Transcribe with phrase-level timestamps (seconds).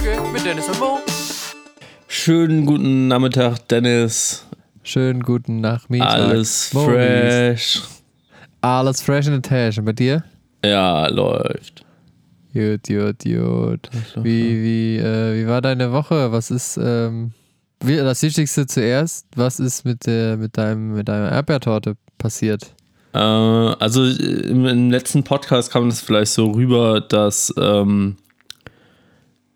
[0.00, 0.98] Folge mit Dennis und Mo.
[2.08, 4.46] Schönen guten Nachmittag, Dennis.
[4.82, 6.08] Schönen guten Nachmittag.
[6.08, 6.96] Alles Maurice.
[6.96, 7.82] fresh.
[8.62, 9.78] Alles fresh in the Tash.
[9.78, 10.24] Und bei dir?
[10.64, 11.84] Ja, läuft.
[12.54, 13.90] Gut, gut, gut.
[14.16, 16.32] Wie, wie, äh, wie war deine Woche?
[16.32, 17.32] Was ist, ähm,
[17.80, 22.74] wie, das Wichtigste zuerst, was ist mit, der, mit, deinem, mit deiner Erdbeertorte passiert?
[23.12, 28.16] Äh, also im, im letzten Podcast kam das vielleicht so rüber, dass, ähm,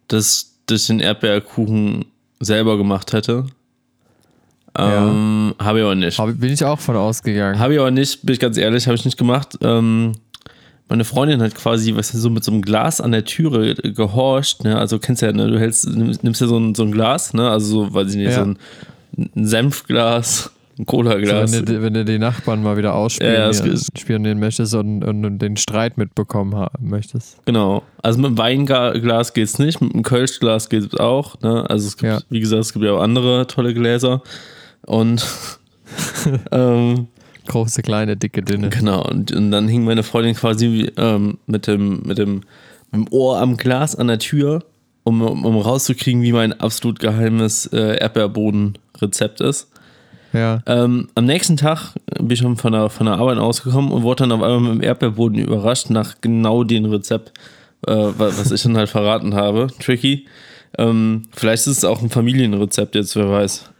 [0.09, 2.07] dass ich den Erdbeerkuchen
[2.41, 3.47] selber gemacht hätte.
[4.77, 6.19] Ähm, Habe ich aber nicht.
[6.19, 7.59] Hab, bin ich auch von ausgegangen.
[7.59, 9.57] Habe ich aber nicht, bin ich ganz ehrlich, habe ich nicht gemacht.
[9.63, 10.13] Ähm,
[10.89, 14.65] meine Freundin hat quasi, weißt du, so mit so einem Glas an der Türe gehorcht,
[14.65, 14.77] ne?
[14.77, 15.49] Also kennst ja, ne?
[15.49, 17.49] Du hältst, nimmst, nimmst ja so ein, so ein Glas, ne?
[17.49, 18.35] Also so, weiß ich nicht, Ja.
[18.35, 18.59] so ein,
[19.37, 21.53] ein Senfglas, ein So, Cola-Glas.
[21.53, 23.53] wenn, du, wenn du die Nachbarn mal wieder Ja, ausspielen
[23.97, 27.39] spionieren möchtest und, und, und den Streit mitbekommen möchtest.
[27.47, 27.83] Genau.
[28.03, 31.69] Also mit dem Weinglas geht's nicht, mit dem Kölschglas geht's auch, ne?
[31.69, 32.21] Also es gibt, Ja.
[32.29, 34.23] wie gesagt, es gibt ja auch andere tolle Gläser.
[34.87, 35.25] Und
[36.53, 37.09] ähm,
[37.47, 38.71] Große, kleine, dicke, dünne.
[38.71, 42.37] Genau, und, und dann hing meine Freundin quasi ähm, mit, dem, mit, dem,
[42.91, 44.65] mit dem Ohr am Glas an der Tür,
[45.03, 49.71] um, um, um rauszukriegen, wie mein absolut geheimes äh, Erdbeerboden-Rezept ist.
[50.35, 50.61] Ja.
[50.67, 54.25] Ähm, am nächsten Tag bin ich schon von der, von der Arbeit ausgekommen und wurde
[54.25, 57.33] dann auf einmal mit dem Erdbeerboden überrascht nach genau dem Rezept,
[57.87, 59.69] äh, wa- was ich dann halt verraten habe.
[59.81, 60.27] Tricky.
[60.77, 63.71] Ähm, vielleicht ist es auch ein Familienrezept jetzt, wer weiß.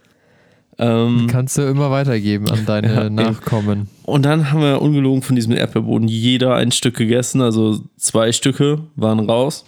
[0.77, 3.09] Ähm, Kannst du immer weitergeben an deine Ja.
[3.09, 3.89] Nachkommen.
[4.03, 8.79] Und dann haben wir ungelogen von diesem Erdbeerboden jeder ein Stück gegessen, also zwei Stücke
[8.95, 9.65] waren raus.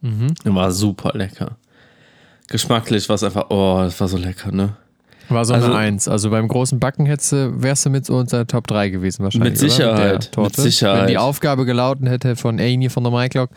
[0.00, 0.34] Mhm.
[0.44, 1.56] War super lecker.
[2.48, 4.76] Geschmacklich war es einfach, oh, das war so lecker, ne?
[5.28, 6.08] War so Also- eine Eins.
[6.08, 9.50] Also beim großen Backen hättest du, wärst du mit so unter Top 3 gewesen wahrscheinlich.
[9.52, 9.58] Mit?
[9.58, 10.60] Sicherheit, Torte.
[10.60, 11.00] mit Sicherheit.
[11.02, 13.50] Wenn die Aufgabe gelautet hätte von Amy von der MyClock,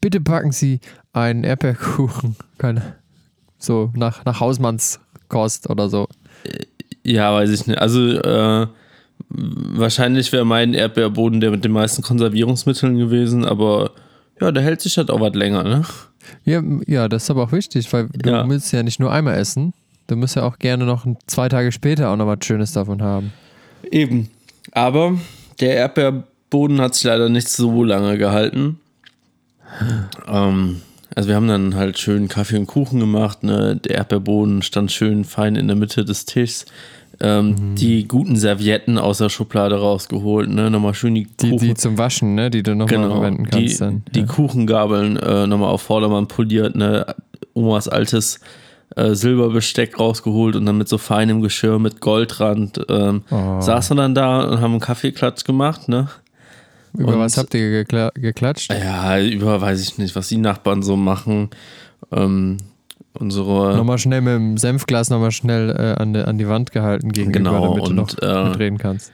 [0.00, 0.80] bitte backen Sie
[1.12, 2.36] einen Erdbeerkuchen.
[2.58, 2.82] Keine,
[3.58, 6.08] so nach, nach Hausmannskost oder so.
[7.02, 7.78] Ja, weiß ich nicht.
[7.78, 8.66] Also, äh,
[9.28, 13.92] wahrscheinlich wäre mein Erdbeerboden der mit den meisten Konservierungsmitteln gewesen, aber
[14.40, 15.82] ja, der hält sich halt auch was länger, ne?
[16.44, 18.48] Ja, ja, das ist aber auch wichtig, weil du Ja.
[18.48, 19.72] willst ja nicht nur einmal essen.
[20.06, 23.32] Du musst ja auch gerne noch zwei Tage später auch noch was Schönes davon haben.
[23.90, 24.28] Eben.
[24.72, 25.18] Aber
[25.60, 28.78] der Erdbeerboden hat sich leider nicht so lange gehalten.
[30.28, 30.82] Ähm,
[31.14, 33.42] also wir haben dann halt schön Kaffee und Kuchen gemacht.
[33.42, 33.76] Ne?
[33.76, 36.66] Der Erdbeerboden stand schön fein in der Mitte des Tischs.
[37.18, 40.50] Ähm, Die guten Servietten aus der Schublade rausgeholt.
[40.50, 40.70] Ne?
[40.70, 41.68] Nochmal schön die Die, Kuchen...
[41.68, 44.02] die zum Waschen, ne, die du nochmal Genau, verwenden die, kannst dann.
[44.14, 44.26] die ja.
[44.26, 47.06] Kuchengabeln äh, nochmal auf Vordermann poliert, ne?
[47.54, 48.40] Omas altes
[48.94, 53.60] äh, Silberbesteck rausgeholt und dann mit so feinem Geschirr mit Goldrand ähm, Oh.
[53.60, 56.08] saßen dann da und haben einen Kaffeeklatsch gemacht, ne?
[56.96, 58.72] Über und- was habt ihr gekla geklatscht?
[58.72, 61.50] Ja, über weiß ich nicht, was die Nachbarn so machen.
[62.12, 62.58] Ähm,
[63.18, 67.10] unsere Nochmal schnell mit dem Senfglas nochmal schnell äh, an, die, an die Wand gehalten
[67.12, 69.12] gegenüber, Genau, damit du und, noch äh, mitreden kannst.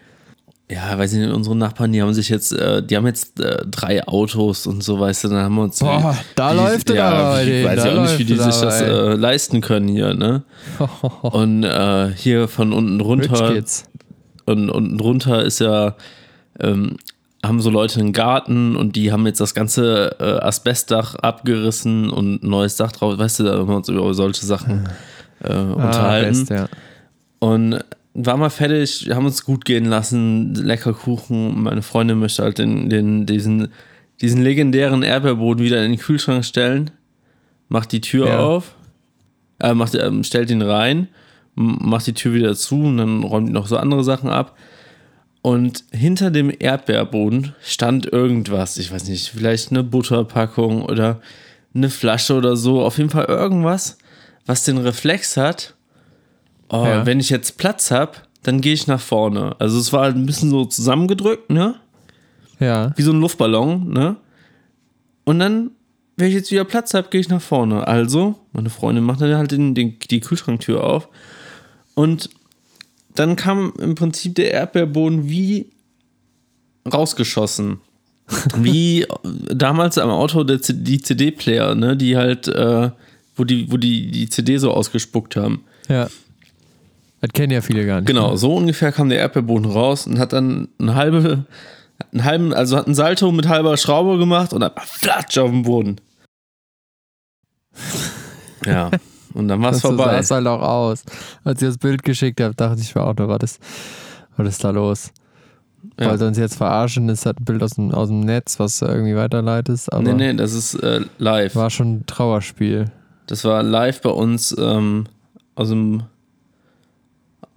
[0.73, 3.65] Ja, weiß ich nicht, unsere Nachbarn, die haben sich jetzt, äh, die haben jetzt äh,
[3.71, 5.79] drei Autos und so, weißt du, dann haben wir uns.
[5.81, 8.45] Boah, da läuft es ja, wie- denen, Weiß da ich auch nicht, wie die sich
[8.61, 10.43] das aber, äh, leisten können hier, ne?
[11.23, 13.55] Und äh, hier von unten runter
[14.45, 15.95] und unten drunter ist ja,
[16.59, 16.97] ähm,
[17.45, 22.43] haben so Leute einen Garten und die haben jetzt das ganze äh, Asbestdach abgerissen und
[22.43, 23.19] ein neues Dach drauf.
[23.19, 24.89] Weißt du, da haben wir uns über solche Sachen
[25.43, 26.27] äh, unterhalten.
[26.27, 26.69] Ah, best, ja.
[27.41, 27.81] Und
[28.15, 31.63] war mal fertig, haben uns gut gehen lassen, lecker Kuchen.
[31.63, 33.69] Meine Freundin möchte halt den, den, diesen,
[34.21, 36.91] diesen legendären Erdbeerboden wieder in den Kühlschrank stellen,
[37.69, 38.39] macht die Tür Ja.
[38.41, 38.75] auf,
[39.61, 41.09] äh, macht, ähm, stellt ihn rein,
[41.55, 44.57] macht die Tür wieder zu und dann räumt noch so andere Sachen ab.
[45.41, 51.21] Und hinter dem Erdbeerboden stand irgendwas, ich weiß nicht, vielleicht eine Butterpackung oder
[51.75, 53.99] eine Flasche oder so, auf jeden Fall irgendwas,
[54.47, 55.75] was den Reflex hat,
[56.73, 57.07] oh, Ja.
[57.07, 59.55] wenn ich jetzt Platz habe, dann gehe ich nach vorne.
[59.61, 61.77] Also es war halt ein bisschen so zusammengedrückt, ne?
[62.59, 62.93] Ja.
[62.97, 64.17] Wie so ein Luftballon, ne?
[65.25, 65.71] Und dann,
[66.17, 67.87] wenn ich jetzt wieder Platz habe, gehe ich nach vorne.
[67.87, 71.09] Also, meine Freundin macht dann halt den, den, die Kühlschranktür auf.
[71.95, 72.31] Und
[73.15, 75.71] dann kam im Prinzip der Erdbeerboden wie
[76.93, 77.81] rausgeschossen.
[78.57, 79.05] Wie
[79.53, 81.97] damals am Auto der C die CD-Player, ne?
[81.97, 82.91] Die halt, äh,
[83.37, 85.65] wo die, wo die die CD so ausgespuckt haben.
[85.89, 86.09] Ja.
[87.23, 88.09] Das kennen ja viele gar nicht.
[88.09, 88.37] Genau, ne?
[88.37, 91.47] so ungefähr kam der Erdbeerboden raus und hat dann eine halbe,
[92.13, 95.63] einen halben, also hat einen Salto mit halber Schraube gemacht und dann flatsch auf dem
[95.63, 95.97] Boden.
[98.65, 98.91] Ja,
[99.35, 100.05] und dann war es Das vorbei.
[100.05, 101.03] sah es halt auch aus.
[101.43, 103.61] Als ihr das Bild geschickt habt, dachte ich mir auch nur, was ist,
[104.37, 105.11] was ist da los?
[105.99, 106.07] Ja.
[106.11, 108.87] Weil sonst jetzt verarschen, ist halt ein Bild aus dem, aus dem Netz, was du
[108.87, 109.93] irgendwie weiterleitest.
[109.93, 111.57] Aber nee, nee, das ist äh, live.
[111.57, 112.93] war schon ein Trauerspiel.
[113.27, 115.07] Das war live bei uns ähm,
[115.57, 116.05] aus dem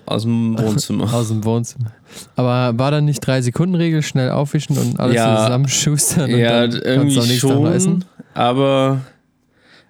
[0.05, 1.11] aus dem Wohnzimmer.
[1.13, 1.91] Aus dem Wohnzimmer.
[2.35, 5.43] Aber war dann nicht drei Sekunden Regel, schnell aufwischen und alles Ja.
[5.45, 9.01] zusammenschustern und ja, irgendwie schon, aber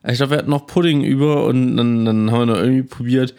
[0.08, 3.34] ich glaube, wir hatten noch Pudding über und dann, dann haben wir noch irgendwie probiert,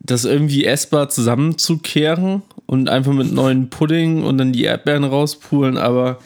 [0.00, 6.18] das irgendwie essbar zusammenzukehren und einfach mit neuen Pudding und dann die Erdbeeren rauspulen, aber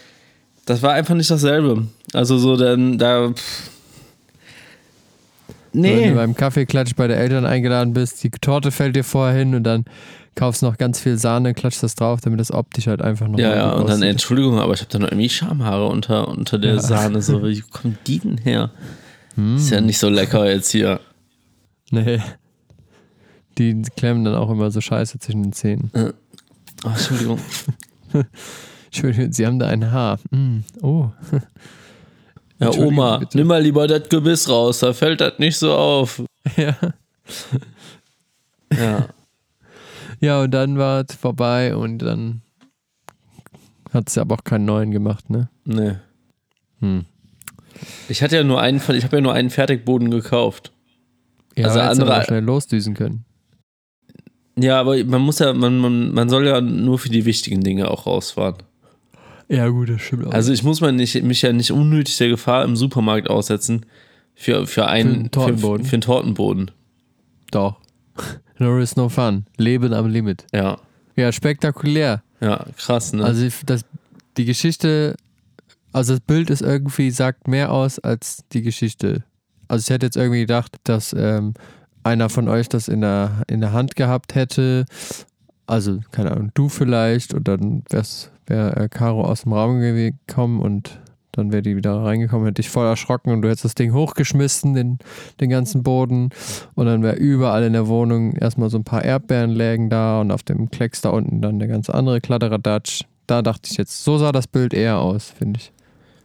[0.67, 1.87] das war einfach nicht dasselbe.
[2.13, 3.71] Also so dann da pff.
[5.73, 6.11] Wenn du Nee.
[6.13, 9.85] beim Kaffeeklatsch bei den Eltern eingeladen bist, die Torte fällt dir vorher hin und dann
[10.35, 13.55] kaufst noch ganz viel Sahne, klatschst das drauf, damit das optisch halt einfach noch Ja,
[13.55, 14.03] ja, und dann.
[14.03, 16.81] Entschuldigung, aber ich habe da noch irgendwie Schamhaare unter, unter der Ja.
[16.81, 17.23] Sahne.
[17.23, 18.71] So, wie kommen die denn her?
[19.37, 19.57] Hm.
[19.57, 21.01] Ist ja nicht so lecker jetzt hier.
[21.91, 22.21] Nee.
[23.59, 25.91] Die klemmen dann auch immer so scheiße zwischen den Zähnen.
[26.85, 27.39] Oh, Entschuldigung.
[28.87, 30.19] Entschuldigung, Sie haben da ein Haar.
[30.31, 31.11] Mm, oh.
[32.61, 33.39] Ja, Oma, bitte.
[33.39, 36.23] nimm mal lieber das Gebiss raus, da fällt das nicht so auf.
[36.57, 36.77] ja.
[38.77, 39.09] Ja.
[40.21, 42.43] ja, und dann war es vorbei und dann
[43.93, 45.49] hat es aber auch keinen neuen gemacht, ne?
[45.65, 45.95] Nee.
[46.81, 47.05] Hm.
[48.09, 50.73] Ich hatte ja nur einen, ich habe ja nur einen Fertigboden gekauft.
[51.57, 53.25] Ja, Also andere- schnell losdüsen können.
[54.59, 57.91] Ja, aber man muss ja, man, man, man soll ja nur für die wichtigen Dinge
[57.91, 58.57] auch rausfahren.
[59.51, 60.33] Ja, gut, das stimmt auch.
[60.33, 63.85] Also ich muss man nicht, mich ja nicht unnötig der Gefahr im Supermarkt aussetzen
[64.35, 65.85] für, für einen einen Tortenboden.
[65.85, 66.71] Für, für einen Tortenboden.
[67.51, 67.77] Doch.
[68.63, 69.47] No risk, no fun.
[69.57, 70.45] Leben am Limit.
[70.53, 70.77] Ja.
[71.17, 72.23] Ja, spektakulär.
[72.43, 73.25] Ja, krass, ne?
[73.25, 73.87] Also das,
[74.37, 75.17] die Geschichte,
[75.95, 79.25] also das Bild ist irgendwie, sagt mehr aus als die Geschichte.
[79.67, 81.55] Also ich hätte jetzt irgendwie gedacht, dass ähm,
[82.03, 84.85] einer von euch das in der, in der Hand gehabt hätte.
[85.67, 90.61] Also, keine Ahnung, du vielleicht und dann wär's, wäre äh, Caro aus dem Raum gekommen
[90.61, 91.01] und
[91.33, 94.75] dann wäre die wieder reingekommen, hätte ich voll erschrocken und du hättest das Ding hochgeschmissen,
[94.75, 94.99] den,
[95.41, 96.31] den ganzen Boden
[96.75, 100.33] und dann wäre überall in der Wohnung erstmal so ein paar Erdbeeren lägen da und
[100.33, 103.05] auf dem Klecks da unten dann der ganz andere Kladderadatsch.
[103.27, 105.73] Da dachte ich jetzt, so sah das Bild eher aus, finde ich.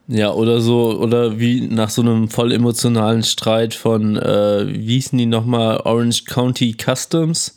[0.08, 5.18] Ja, oder so, oder wie nach so einem voll emotionalen Streit von, äh, wie hießen
[5.18, 7.56] die nochmal, Orange County Customs?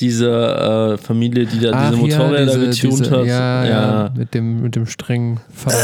[0.00, 3.26] Diese äh, Familie, die da Ach diese Motorräder diese- getunt diese- hat.
[3.26, 5.76] Ja, ja, mit dem, mit dem strengen Vater.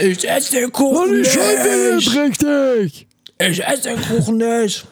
[0.00, 1.36] Ich esse den Kuchen nicht.
[1.36, 3.06] richtig!
[3.38, 4.86] Ich esse den Kuchen nicht.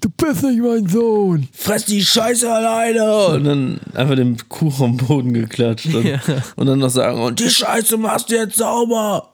[0.00, 1.48] Du bist nicht mein Sohn!
[1.52, 3.26] Fress die Scheiße alleine.
[3.28, 5.94] Und dann einfach den Kuchen am Boden geklatscht.
[5.94, 6.20] Und, Ja.
[6.56, 9.30] und dann noch sagen, und die Scheiße machst du jetzt sauber.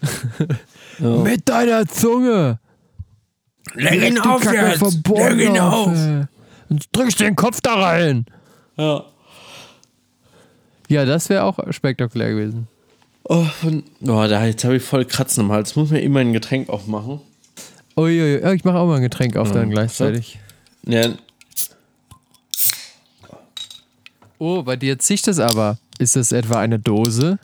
[0.98, 2.58] Mit deiner Zunge!
[3.74, 5.08] Leg ihn auf Kacke jetzt.
[5.08, 5.88] Leg ihn auf!
[5.88, 5.96] auf.
[6.68, 8.26] Und drückst den Kopf da rein!
[8.76, 9.04] Ja.
[10.88, 12.68] Ja, das wäre auch spektakulär gewesen.
[13.24, 15.76] Oh, von, oh da, jetzt habe ich voll Kratzen im Hals.
[15.76, 17.20] Muss mir immer ein Getränk aufmachen.
[17.96, 20.38] Uiuiui, ja, ich mache auch mal ein Getränk auf dann gleichzeitig.
[20.86, 21.10] Ja,
[24.38, 25.78] Oh, bei dir zischt es aber.
[25.98, 27.38] Ist das etwa eine Dose?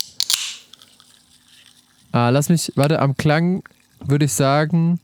[2.13, 3.63] Ah, lass mich, warte, am Klang
[3.99, 5.01] würde ich sagen,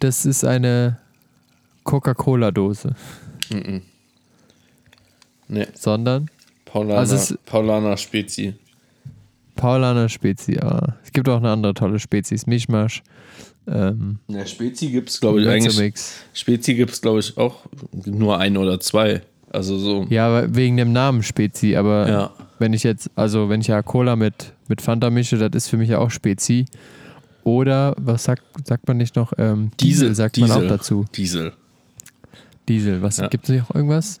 [0.00, 0.98] das ist eine
[1.90, 2.94] Coca-Cola-Dose.
[5.48, 6.26] ne, Sondern
[6.64, 8.54] Paulana, Also es- Paulana Spezi.
[9.56, 10.58] Paulaner Spezi.
[10.58, 10.94] Ah.
[11.04, 13.02] Es gibt auch eine andere tolle Spezies, Mischmasch.
[13.66, 15.78] Ähm, Ja, Spezi gibt es, glaube ich, eigentlich.
[15.78, 16.14] Mix.
[16.32, 17.56] Spezi gibt es, glaube ich, auch
[18.06, 19.20] nur ein oder zwei.
[19.52, 20.06] Also so.
[20.08, 22.30] Ja, wegen dem Namen Spezi, aber Ja.
[22.58, 25.76] wenn ich jetzt, also wenn ich ja Cola mit, mit Fanta mische, das ist für
[25.76, 26.64] mich ja auch Spezi.
[27.42, 29.32] Oder, was sagt, sagt man nicht noch?
[29.36, 31.04] Ähm, Diesel, sagt man auch dazu.
[31.16, 31.52] Diesel.
[32.70, 33.02] Diesel.
[33.02, 33.26] Was Ja.
[33.28, 34.20] gibt es noch irgendwas?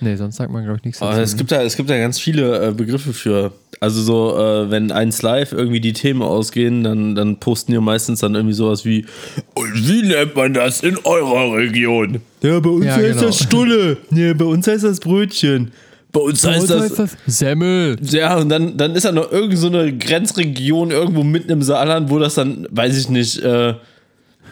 [0.00, 1.20] Nee, sonst sagt man, glaube ich, nichts dazu.
[1.20, 3.52] es gibt da, es gibt da ganz viele äh, Begriffe für.
[3.78, 8.18] Also so, äh, wenn eins live irgendwie die Themen ausgehen, dann, dann posten die meistens
[8.20, 9.06] dann irgendwie sowas wie
[9.54, 12.20] Und wie nennt man das in eurer Region?
[12.42, 13.22] Ja, bei uns Ja, heißt genau.
[13.26, 13.96] das Stulle.
[14.10, 15.70] Ja, bei uns heißt das Brötchen.
[16.10, 16.82] Bei uns heißt Was das.
[16.82, 17.16] heißt das?
[17.38, 17.96] Semmel.
[18.02, 22.10] Ja, und dann, dann ist da noch irgend so eine Grenzregion irgendwo mitten im Saarland,
[22.10, 23.74] wo das dann, weiß ich nicht, äh,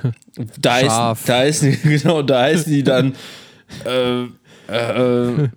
[0.60, 1.24] da Scharf.
[1.26, 3.14] da heißt, genau, da heißen die dann,
[3.84, 4.24] äh,
[4.72, 5.48] äh,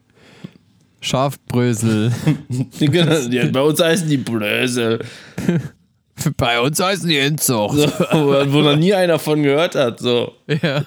[1.01, 2.13] Schafbrösel.
[2.79, 4.99] genau, ja, bei uns heißen die Blöse,
[6.37, 7.75] Bei uns heißen die Inzucht.
[7.77, 10.33] so, wo, noch nie einer von gehört hat, so.
[10.47, 10.85] Ja.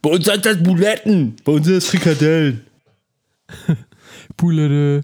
[0.00, 2.62] Bei uns heißt das Buletten, bei uns sind das Frikadellen.
[4.36, 5.02] Pulere.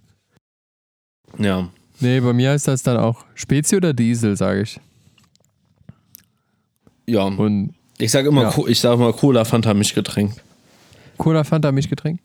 [1.39, 1.69] Ja,
[2.01, 4.81] Nee, bei mir heißt das dann auch Spezi oder Diesel, sage ich.
[7.07, 7.23] ja.
[7.25, 8.55] Und Ich sag immer, Ja.
[8.69, 10.33] Ich sag immer Cola, Fanta, Mischgetränk.
[11.17, 12.21] Cola, Fanta, Mischgetränk?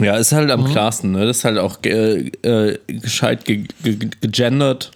[0.00, 1.26] Ja, ist halt am klarsten, ne?
[1.26, 4.90] Das ist halt auch äh, äh, gescheit ge ge gegendert.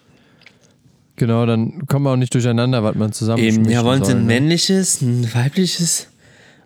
[1.17, 4.21] Genau, dann kommen wir auch nicht durcheinander, was man zusammen Eben, ja, wollen sie soll,
[4.21, 4.35] ein ne?
[4.35, 6.09] männliches, ein weibliches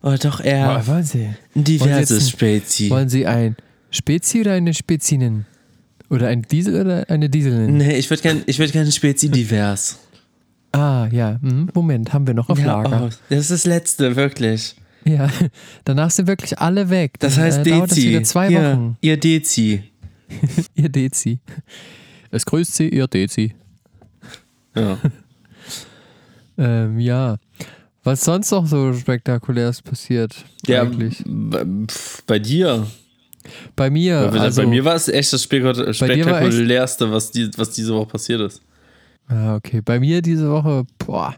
[0.02, 1.24] oder doch eher wollen Sie?
[1.26, 2.90] ein Sie diverses Spezi?
[2.90, 3.56] Wollen Sie ein
[3.90, 5.46] Spezi oder eine Spezinin?
[6.10, 7.78] Oder ein Diesel oder eine Dieselin?
[7.78, 9.98] Nee, ich würde gerne würd gern Spezi divers.
[10.72, 11.38] Ah, ja.
[11.42, 11.68] Mhm.
[11.74, 13.04] Moment, haben wir noch auf Ja, Lager.
[13.06, 14.74] oh, das ist das Letzte, wirklich.
[15.04, 15.28] Ja,
[15.84, 17.18] danach sind wirklich alle weg.
[17.18, 18.08] Das Dann, heißt äh, dauert das Dezi.
[18.08, 18.96] wieder zwei Wochen.
[19.00, 19.82] Ihr Dezi.
[20.74, 21.40] Ihr Dezi.
[22.30, 23.54] Es grüßt Sie, Ihr Dezi.
[24.74, 24.98] Ja.
[26.58, 27.36] Ähm, ja.
[28.04, 30.34] Was sonst noch so spektakuläres passiert?
[30.66, 31.24] ja, eigentlich?
[32.26, 32.86] bei dir.
[33.74, 37.10] Bei mir, Bei- also, bei mir war es echt das Spektak- dir war echt- spektakulärste,
[37.10, 38.60] was, die, was diese Woche passiert ist.
[39.32, 39.80] Ah, okay.
[39.80, 41.34] Bei mir diese Woche, boah.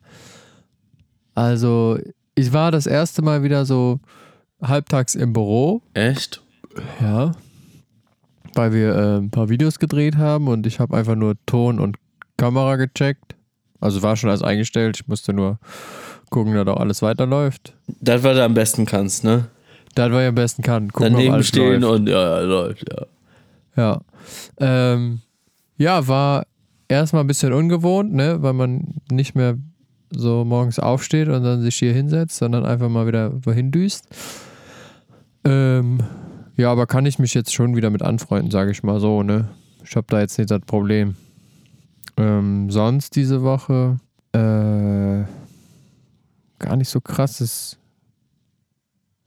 [1.34, 1.98] Also,
[2.34, 4.00] ich war das erste Mal wieder so
[4.60, 5.82] halbtags im Büro.
[5.94, 6.42] Echt?
[7.00, 7.32] Ja.
[8.54, 11.96] Weil wir äh, ein paar Videos gedreht haben und ich habe einfach nur Ton und
[12.36, 13.36] Kamera gecheckt.
[13.80, 14.96] Also war schon alles eingestellt.
[15.00, 15.58] Ich musste nur
[16.30, 17.74] gucken, dass auch alles weiterläuft.
[18.00, 19.46] Das, was du am besten kannst, ne?
[19.94, 20.90] Das war ja am besten kann.
[20.90, 22.00] Gucken, Daneben alles stehen läuft.
[22.00, 23.06] und ja, ja, läuft, ja.
[23.76, 24.00] Ja.
[24.58, 25.20] Ähm,
[25.76, 26.46] ja, war
[26.88, 29.56] erstmal ein bisschen ungewohnt, ne, weil man nicht mehr
[30.10, 34.06] so morgens aufsteht und dann sich hier hinsetzt, sondern einfach mal wieder wohin düst.
[35.44, 35.98] Ähm,
[36.56, 39.48] ja, aber kann ich mich jetzt schon wieder mit anfreunden, sage ich mal so, ne?
[39.84, 41.16] Ich habe da jetzt nicht das Problem.
[42.16, 43.98] Ähm, sonst diese Woche
[44.32, 45.24] äh,
[46.58, 47.76] gar nicht so krasses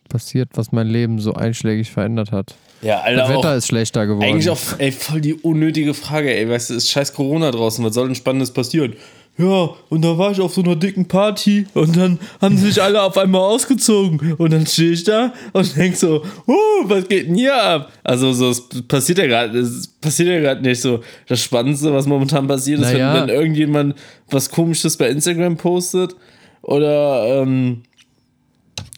[0.10, 2.56] passiert, was mein Leben so einschlägig verändert hat.
[2.82, 4.24] Ja, Alter, Das Wetter auch, ist schlechter geworden.
[4.24, 6.48] eigentlich auch ey, voll die unnötige Frage, ey.
[6.50, 8.94] Weißt du, ist scheiß Corona draußen, was soll denn Spannendes passieren?
[9.40, 13.04] Ja, und da war ich auf so einer dicken Party und dann haben sich alle
[13.04, 16.54] auf einmal ausgezogen und dann stehe ich da und denk so, uh,
[16.86, 17.92] was geht denn hier ab?
[18.04, 21.02] Also so, es passiert ja gerade, es passiert ja gerade nicht so.
[21.28, 23.14] Das Spannendste, was momentan passiert, ist, Naja.
[23.14, 23.96] wenn, wenn irgendjemand
[24.32, 26.16] was Komisches bei Instagram postet
[26.64, 27.84] oder ähm,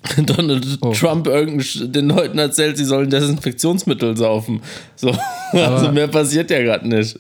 [0.26, 0.94] Donald Oh.
[0.94, 4.62] Trump den Leuten erzählt, sie sollen Desinfektionsmittel saufen.
[4.96, 5.12] So,
[5.52, 7.20] also mehr passiert ja gerade nicht.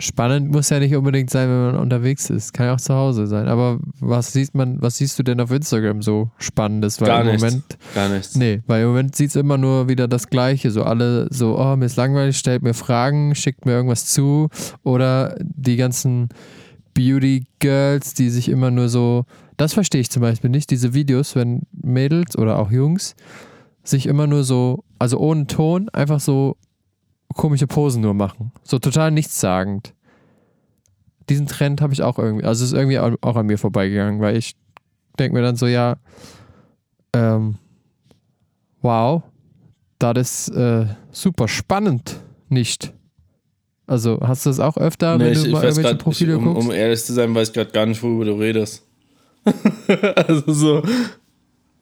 [0.00, 2.52] Spannend muss ja nicht unbedingt sein, wenn man unterwegs ist.
[2.52, 3.46] Kann ja auch zu Hause sein.
[3.46, 7.00] Aber was sieht man, was siehst du denn auf Instagram so Spannendes?
[7.00, 7.42] Weil Gar im nichts.
[7.44, 8.34] Moment, Gar nichts.
[8.34, 10.72] nee, weil im Moment sieht es immer nur wieder das Gleiche.
[10.72, 14.48] So alle so, oh, mir ist langweilig, stellt mir Fragen, schickt mir irgendwas zu.
[14.82, 16.28] Oder die ganzen
[16.94, 21.36] Beauty Girls, die sich immer nur so, das verstehe ich zum Beispiel nicht, diese Videos,
[21.36, 23.14] wenn Mädels oder auch Jungs
[23.82, 26.56] sich immer nur so, also ohne Ton, einfach so
[27.34, 28.52] komische Posen nur machen.
[28.62, 29.94] So total nichtssagend.
[31.28, 34.56] Diesen Trend habe ich auch irgendwie, also ist irgendwie auch an mir vorbeigegangen, weil ich
[35.18, 35.96] denke mir dann so, ja,
[37.14, 37.56] ähm,
[38.82, 39.22] wow,
[39.98, 42.92] das ist äh, super spannend, nicht?
[43.86, 46.04] Also hast du das auch öfter, Nee, wenn ich, du ich mal irgendwelche grad, ich,
[46.04, 46.68] Profile um, guckst?
[46.68, 48.83] um ehrlich zu sein, weiß ich gerade gar nicht, worüber du redest.
[50.16, 50.82] also so,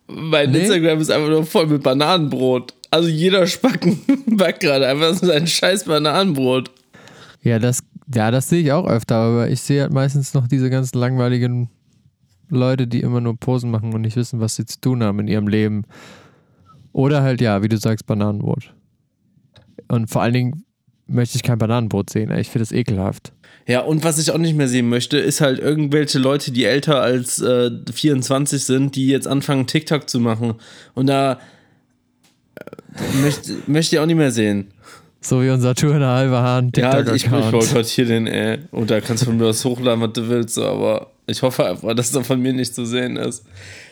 [0.06, 0.60] mein Nee?
[0.60, 2.74] Instagram ist einfach nur voll mit Bananenbrot.
[2.90, 6.70] Also jeder Spacken backt gerade einfach so ein scheiß Bananenbrot.
[7.42, 10.70] Ja, das, ja, das sehe ich auch öfter, aber ich sehe halt meistens noch diese
[10.70, 11.70] ganzen langweiligen
[12.48, 15.28] Leute, die immer nur Posen machen und nicht wissen, was sie zu tun haben in
[15.28, 15.84] ihrem Leben.
[16.92, 18.74] Oder halt, ja, wie du sagst, Bananenbrot.
[19.88, 20.64] Und vor allen Dingen
[21.06, 22.30] möchte ich kein Bananenbrot sehen.
[22.30, 23.32] Ich finde das ekelhaft.
[23.66, 27.00] Ja, und was ich auch nicht mehr sehen möchte, ist halt irgendwelche Leute, die älter
[27.00, 30.54] als äh, 24 sind, die jetzt anfangen, TikTok zu machen.
[30.94, 31.38] Und da
[32.56, 34.68] äh, möchte, möchte ich auch nicht mehr sehen.
[35.20, 37.52] So wie unser Tour eine halbe Hand Ja, ich, ich TikTok-Account.
[37.52, 38.58] boykottiere den, ey.
[38.72, 41.94] Und da kannst du von mir was hochladen, was du willst, aber ich hoffe einfach,
[41.94, 43.44] dass da von mir nicht zu sehen ist.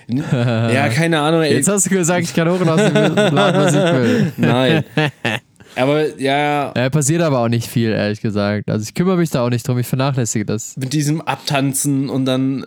[0.09, 1.55] Ja, keine Ahnung, ey.
[1.55, 4.33] Jetzt hast du gesagt, ich kann hochlassen, laden, was ich will.
[4.37, 4.85] Nein.
[5.77, 8.71] Aber ja, Ja, passiert aber auch nicht viel, ehrlich gesagt.
[8.71, 10.77] Also ich kümmere mich da auch nicht drum, ich vernachlässige das.
[10.77, 12.65] mit diesem Abtanzen und dann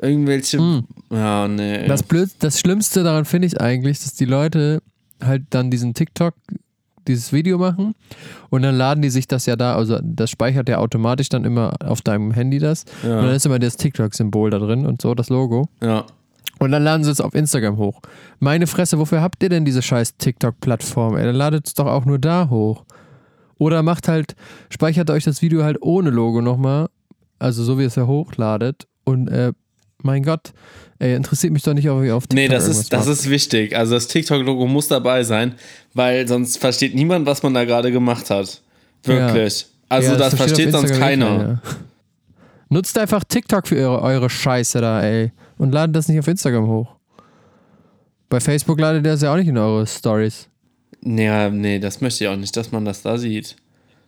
[0.00, 0.82] irgendwelche.
[1.10, 1.86] Ja, nee.
[1.86, 4.82] Das, Blöd, das Schlimmste daran finde ich eigentlich, dass die Leute
[5.22, 6.34] halt dann diesen TikTok,
[7.06, 7.94] dieses Video machen
[8.50, 11.74] und dann laden die sich das ja da, also das speichert ja automatisch dann immer
[11.84, 12.84] auf deinem Handy das.
[13.02, 13.18] Ja.
[13.18, 15.68] Und dann ist immer das TikTok-Symbol da drin und so, das Logo.
[15.82, 16.04] ja.
[16.62, 18.00] Und dann laden sie es auf Instagram hoch.
[18.38, 21.16] Meine Fresse, wofür habt ihr denn diese scheiß TikTok-Plattform?
[21.16, 22.84] Ey, dann ladet es doch auch nur da hoch.
[23.58, 24.36] Oder macht halt,
[24.70, 26.86] speichert euch das Video halt ohne Logo nochmal,
[27.40, 28.86] also so wie es ja hochladet.
[29.02, 29.52] Und äh,
[30.04, 30.52] mein Gott,
[31.00, 33.12] ey, interessiert mich doch nicht, ob ihr auf TikTok Nee, das ist, das macht.
[33.18, 33.76] ist wichtig.
[33.76, 35.56] Also das TikTok-Logo muss dabei sein,
[35.94, 38.62] weil sonst versteht niemand, was man da gerade gemacht hat.
[39.02, 39.66] Wirklich.
[39.88, 41.60] Also Ja, das, versteht auf sonst eh keiner.
[42.68, 45.32] Nutzt einfach TikTok für eure, eure Scheiße da, ey.
[45.62, 46.96] Und ladet das nicht auf Instagram hoch.
[48.28, 50.48] Bei Facebook ladet ihr das ja auch nicht in eure Stories.
[51.02, 53.54] Naja, nee, das möchte ich auch nicht, dass man das da sieht.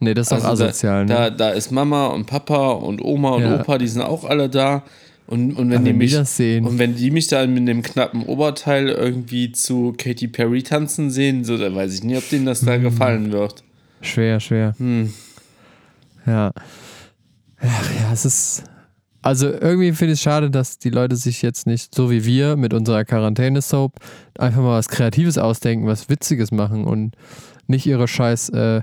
[0.00, 1.30] Nee, das ist Also asozial, da, ne?
[1.30, 3.60] da, da ist Mama und Papa und Oma und Ja.
[3.60, 4.82] Opa, die sind auch alle da.
[5.28, 6.66] Und, und wenn, die wenn die mich, das sehen.
[6.66, 11.44] und wenn die mich dann mit dem knappen Oberteil irgendwie zu Katy Perry tanzen sehen,
[11.44, 12.66] so, dann weiß ich nicht, ob denen das Hm.
[12.66, 13.62] da gefallen wird.
[14.00, 14.74] Schwer, schwer.
[14.78, 15.14] Hm.
[16.26, 16.50] Ja.
[17.60, 18.64] Ach ja, es ist.
[19.24, 22.56] Also irgendwie finde ich es schade, dass die Leute sich jetzt nicht, so wie wir
[22.56, 23.94] mit unserer Quarantäne-Soap,
[24.38, 27.16] einfach mal was Kreatives ausdenken, was Witziges machen und
[27.66, 28.82] nicht ihre scheiß äh,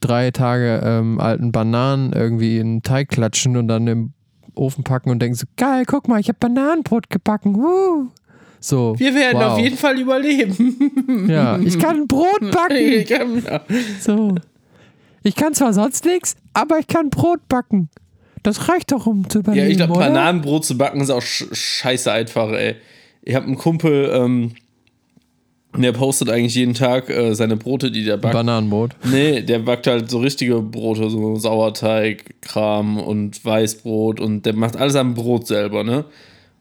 [0.00, 4.12] drei Tage ähm, alten Bananen irgendwie in den Teig klatschen und dann im
[4.54, 7.56] Ofen packen und denken so, geil, guck mal, ich habe Bananenbrot gebacken.
[7.56, 8.08] Woo.
[8.60, 8.94] So.
[8.98, 9.52] Wir werden wow.
[9.52, 11.26] auf jeden Fall überleben.
[11.28, 13.06] Ja, ich kann Brot backen.
[13.06, 13.62] Ja.
[14.00, 14.34] So.
[15.22, 17.88] Ich kann zwar sonst nichts, aber ich kann Brot backen.
[18.48, 19.94] Das reicht doch, um zu überleben, Ja, ich glaube?
[19.94, 22.76] Bananenbrot zu backen ist auch sch scheiße einfach, ey.
[23.22, 24.52] Ich habe einen Kumpel, ähm,
[25.76, 28.32] der postet eigentlich jeden Tag äh, seine Brote, die der backt.
[28.32, 28.96] Bananenbrot.
[29.04, 34.76] nee, der backt halt so richtige Brote, so Sauerteig, Kram und Weißbrot und der macht
[34.76, 36.04] alles am Brot selber, ne?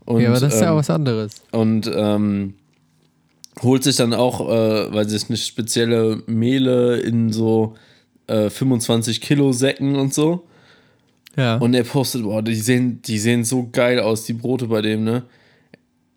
[0.06, 1.42] Und, ja, aber das ist ja ähm, auch was anderes.
[1.52, 2.54] und ähm,
[3.64, 7.76] holt sich dann auch, äh, weil sich nicht spezielle Mehle in so
[8.28, 10.44] äh, 25 Kilo Säcken und so.
[11.38, 11.58] Ja.
[11.58, 15.04] Und er postet, boah, die sehen, die sehen so geil aus, die Brote bei dem,
[15.04, 15.24] ne?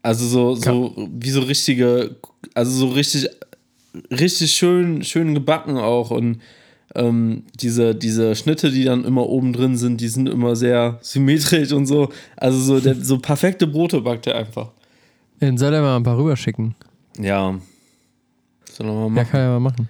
[0.03, 2.17] Also so, so wie so richtige,
[2.55, 3.29] also so richtig,
[4.11, 6.11] richtig schön, schön gebacken auch.
[6.11, 6.41] Und
[6.95, 11.73] ähm, diese, diese Schnitte, die dann immer oben drin sind, die sind immer sehr symmetrisch
[11.73, 12.09] und so.
[12.37, 14.71] Also so, der, so perfekte Brote backt er einfach.
[15.43, 16.75] Den soll er mal ein paar rüberschicken.
[17.19, 17.59] Ja.
[18.73, 19.29] Soll er mal Ja, machen.
[19.31, 19.89] kann er mal machen.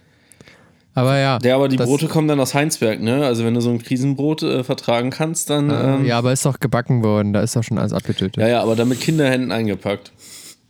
[1.00, 1.38] Aber ja.
[1.42, 3.24] Ja, aber die Brote kommen dann aus Heinsberg, ne?
[3.24, 5.70] Also wenn du so ein Krisenbrot äh, vertragen kannst, dann.
[5.70, 7.32] äh, ähm, ja, aber ist doch gebacken worden.
[7.32, 8.36] Da ist doch schon alles abgetötet.
[8.36, 10.12] ja, ja, aber dann mit Kinderhänden eingepackt.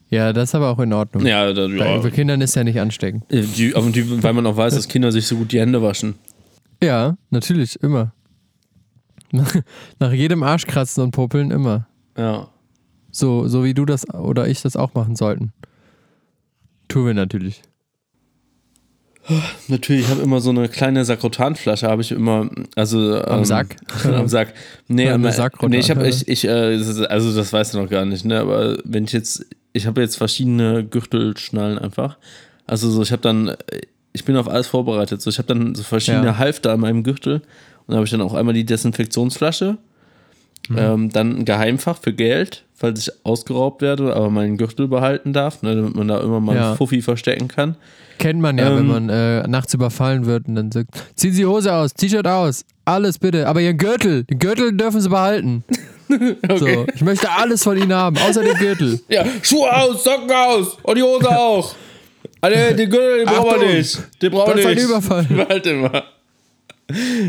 [0.09, 1.25] Ja, das ist aber auch in Ordnung.
[1.25, 1.99] Ja, da, ja.
[1.99, 3.25] bei Kindern ist ja nicht ansteckend.
[3.33, 6.15] Äh, Die, die, weil man auch weiß, dass Kinder sich so gut die Hände waschen.
[6.83, 8.13] Ja, natürlich, immer.
[10.01, 11.87] Nach jedem Arschkratzen und Popeln immer.
[12.17, 12.49] Ja.
[13.13, 15.53] So, so wie du das oder ich das auch machen sollten.
[16.89, 17.63] Tun wir natürlich.
[19.69, 23.77] Natürlich, ich habe immer so eine kleine Sakrotanflasche, habe ich immer, also Am ähm, Sack?
[24.05, 24.55] am Sack.
[24.89, 25.21] Nee, Ja, am-
[25.69, 26.51] nee ich habe ich, ich äh,
[27.09, 30.17] also das weißt du noch gar nicht, ne, aber wenn ich jetzt ich habe jetzt
[30.17, 32.17] verschiedene Gürtelschnallen einfach.
[32.67, 33.57] Also so ich habe dann äh,
[34.13, 36.39] ich bin auf alles vorbereitet, so ich habe dann so verschiedene Ja.
[36.39, 37.43] Halfter an meinem Gürtel
[37.87, 39.79] und habe ich dann auch einmal die Desinfektionsflasche,
[40.71, 40.79] Mhm.
[40.79, 45.63] ähm, dann ein Geheimfach für Geld, falls ich ausgeraubt werde, aber meinen Gürtel behalten darf,
[45.63, 46.69] ne, damit man da immer mal Ja.
[46.69, 47.77] einen Fuffi verstecken kann.
[48.19, 51.45] Kennt man ja, Ähm, wenn man äh, nachts überfallen wird und dann sagt, ziehen Sie
[51.47, 55.65] Hose aus, T-Shirt aus, alles bitte, aber Ihren Gürtel, den Gürtel dürfen Sie behalten.
[56.57, 58.99] So, ich möchte alles von Ihnen haben, außer den Gürtel.
[59.09, 61.73] Ja, Schuhe aus, Socken aus und die Hose auch.
[62.41, 63.99] Alter, den Gürtel, den brauchen wir nicht.
[64.21, 64.83] Den brauchen wir nicht.
[64.85, 65.27] Überfall.
[65.31, 66.03] Warte mal.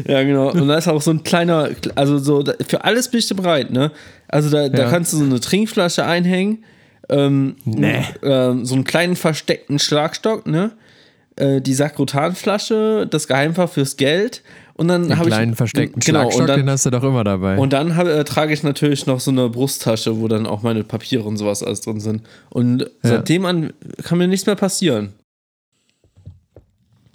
[0.07, 0.51] Ja, genau.
[0.51, 3.71] Und da ist auch so ein kleiner, also so, da- für alles bist du bereit,
[3.71, 3.91] ne?
[4.27, 4.89] Also da, da Ja.
[4.89, 6.63] kannst du so eine Trinkflasche einhängen,
[7.09, 8.03] ähm, Nee.
[8.23, 10.71] ähm, so einen kleinen versteckten Schlagstock, ne?
[11.37, 14.43] Äh, die Sakrotanflasche, das Geheimfach fürs Geld
[14.75, 17.57] und dann habe ich kleinen versteckten genau, Schlagstock, dann, den hast du doch immer dabei.
[17.57, 20.83] und dann hab, äh, trage ich natürlich noch so eine Brusttasche, wo dann auch meine
[20.83, 22.21] Papiere und sowas alles drin sind.
[22.49, 23.71] Und seitdem an
[24.03, 25.13] kann mir nichts mehr passieren.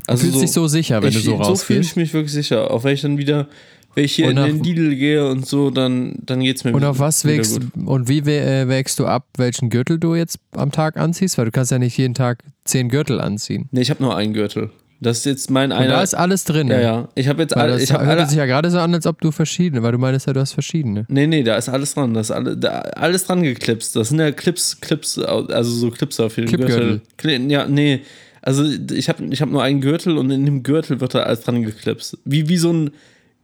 [0.07, 1.91] Du fühlst dich so sicher, wenn ich, du so So fühle rausgehst.
[1.91, 2.71] ich mich wirklich sicher.
[2.71, 3.49] Auch wenn ich dann wieder,
[3.95, 6.65] wenn ich hier Und in nach- den Lidl gehe und so, dann, dann geht es
[6.65, 7.87] mir Und wieder- auf was wägst gut.
[7.87, 11.39] und wie äh, wägst du ab, welchen Gürtel du jetzt am Tag anziehst?
[11.39, 13.69] Weil du kannst ja nicht jeden Tag zehn Gürtel anziehen.
[13.73, 14.71] Nee, ich habe nur einen Gürtel.
[14.99, 15.91] Das ist jetzt mein Und einer.
[15.93, 16.69] da ist alles drin.
[16.69, 17.09] ja, ja.
[17.17, 18.95] Ich habe jetzt Weil alle, das ich habe hört alle, sich ja gerade so an,
[18.95, 21.05] als ob du verschiedene, weil du meinst ja, du hast verschiedene.
[21.11, 22.15] Nee, nee, da ist alles dran.
[22.15, 23.95] Das ist alle, da, alles dran geklipst.
[23.95, 27.01] Das sind ja Clips, Clips, also so Clips auf jeden Clipgürtel.
[27.19, 27.39] Gürtel.
[27.41, 28.01] Cli- Ja, nee.
[28.47, 31.41] Also ich habe ich hab nur einen Gürtel und in dem Gürtel wird da alles
[31.41, 32.17] dran geklipst.
[32.25, 32.91] Wie, wie so ein,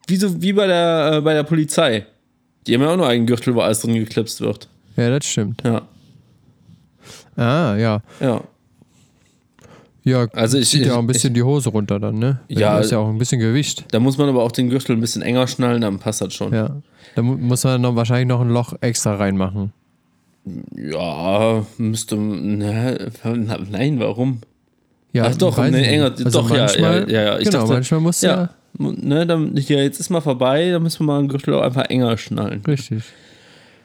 [0.07, 2.07] wie so, wie bei der, äh, bei der Polizei.
[2.67, 4.69] Die haben ja auch nur einen Gürtel, wo alles drin geklipst wird.
[4.97, 5.61] Ja, das stimmt.
[5.65, 5.83] Ja,
[7.35, 8.01] Ah, ja.
[8.21, 8.43] ja.
[10.05, 12.41] Ja, Also ich- zieht ja ich- auch ein bisschen die Hose runter dann, ne?
[12.49, 12.75] Ja.
[12.75, 13.85] Da ist ja auch ein bisschen Gewicht.
[13.91, 16.53] Da muss man aber auch den Gürtel ein bisschen enger schnallen, dann passt das schon.
[16.53, 16.77] Ja.
[17.15, 19.73] Da mu muss man noch wahrscheinlich noch ein Loch extra reinmachen.
[20.77, 23.11] Ja, müsste, ne,
[23.71, 24.41] nein, warum?
[25.13, 26.13] Ja, Ach doch, ich enger.
[26.13, 27.39] Also doch, ja, manchmal, ja, ja, ja.
[27.39, 28.49] Ich genau, dachte, manchmal muss ja, Ja,
[28.79, 31.85] ne, dann, ja, jetzt ist mal vorbei, dann müssen wir mal einen Gürtel auch einfach
[31.87, 32.63] enger schnallen.
[32.67, 33.03] richtig.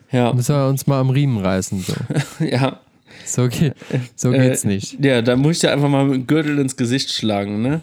[0.09, 1.81] Ja, Müssen wir uns mal am Riemen reißen.
[1.81, 1.93] So,
[2.45, 2.79] ja.
[3.25, 3.73] so, geht,
[4.15, 5.03] so Äh, geht's nicht.
[5.03, 7.81] Ja, da muss ich dir einfach mal mit dem Gürtel ins Gesicht schlagen, ne?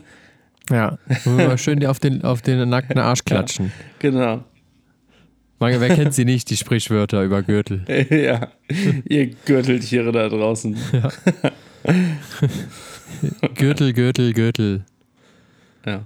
[0.70, 0.96] Ja.
[1.26, 3.72] Mal schön auf den, auf den nackten Arsch klatschen.
[3.98, 4.42] Genau.
[5.58, 7.84] Manche, wer kennt sie nicht, die Sprichwörter über Gürtel?
[8.10, 8.48] ja,
[9.04, 10.76] ihr Gürteltiere da draußen.
[13.54, 14.84] Gürtel, Gürtel, Gürtel.
[15.86, 16.02] Ja.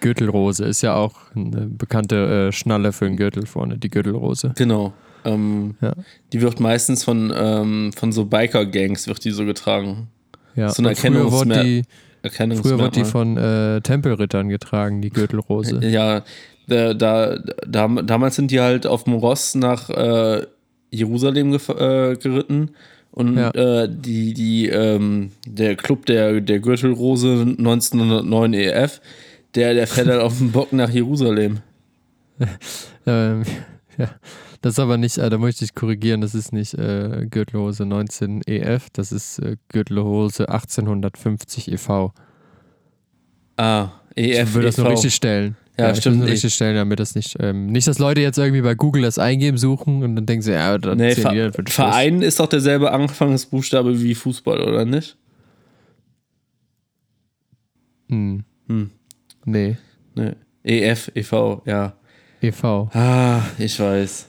[0.00, 4.52] Gürtelrose ist ja auch eine bekannte äh, Schnalle für den Gürtel vorne, die Gürtelrose.
[4.56, 4.92] Genau.
[5.24, 5.92] Ähm, Ja.
[6.32, 10.08] Die wird meistens von, ähm, von so Biker-Gangs wird die so getragen.
[10.54, 10.68] Ja.
[10.68, 11.82] So ein und früher wurde Erkennungsmer- die,
[12.22, 13.04] früher wurde die Erkennungsmerkmal.
[13.04, 15.80] von äh, Tempelrittern getragen, die Gürtelrose.
[15.84, 16.22] Ja,
[16.68, 20.46] da, da, da, damals sind die halt auf dem Ross nach äh,
[20.90, 22.70] Jerusalem äh, geritten.
[23.14, 23.50] Und Ja.
[23.50, 29.00] äh, die, die, ähm, der Club der, der Gürtelrose 1909 EF,
[29.54, 31.60] der, der fährt halt auf dem Bock nach Jerusalem.
[33.06, 33.42] Ähm,
[33.98, 34.08] ja,
[34.62, 38.40] das ist aber nicht, äh, da möchte ich korrigieren, das ist nicht äh, Gürtelhose 19
[38.46, 42.14] EF, das ist äh, Gürtelhose 1850 e.V.
[43.58, 44.48] Ah, EF.
[44.48, 44.92] Ich würde das nur EV.
[44.94, 45.56] richtig stellen.
[45.76, 48.74] Ja, ich stimmt richtig stellen, damit das nicht, ähm, nicht, dass Leute jetzt irgendwie bei
[48.76, 51.74] Google das eingeben suchen und dann denken sie, ja, dann Nee, Ver Schluss.
[51.74, 55.16] Verein ist doch derselbe Anfangsbuchstabe wie Fußball, oder nicht?
[58.08, 58.44] Hm.
[58.68, 58.90] Hm.
[59.44, 59.76] Nee,
[60.14, 60.32] Nee.
[60.62, 61.94] EF, EV, ja.
[62.40, 62.88] e.V.
[62.94, 64.28] Ah, ich weiß.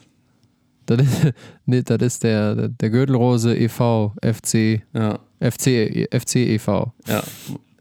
[0.87, 1.33] Das ist,
[1.65, 4.13] nee, das ist der, der, der Gürtelrose e.V.
[4.21, 6.93] FC, Ja, FC, FC e.V.
[7.07, 7.23] ja.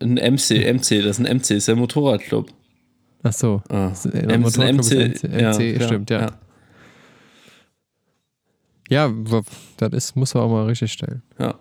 [0.00, 2.50] Ein MC, MC, das ist ein MC, ist der Motorradclub.
[3.24, 3.62] Ach so.
[3.68, 3.88] Ah.
[3.88, 6.30] Das ist- der M- ist ein Motorclub ist MC, MC klar, stimmt, ja.
[8.90, 9.40] Ja, w-
[9.78, 11.22] das ist, muss man auch mal richtig stellen.
[11.38, 11.54] Ja.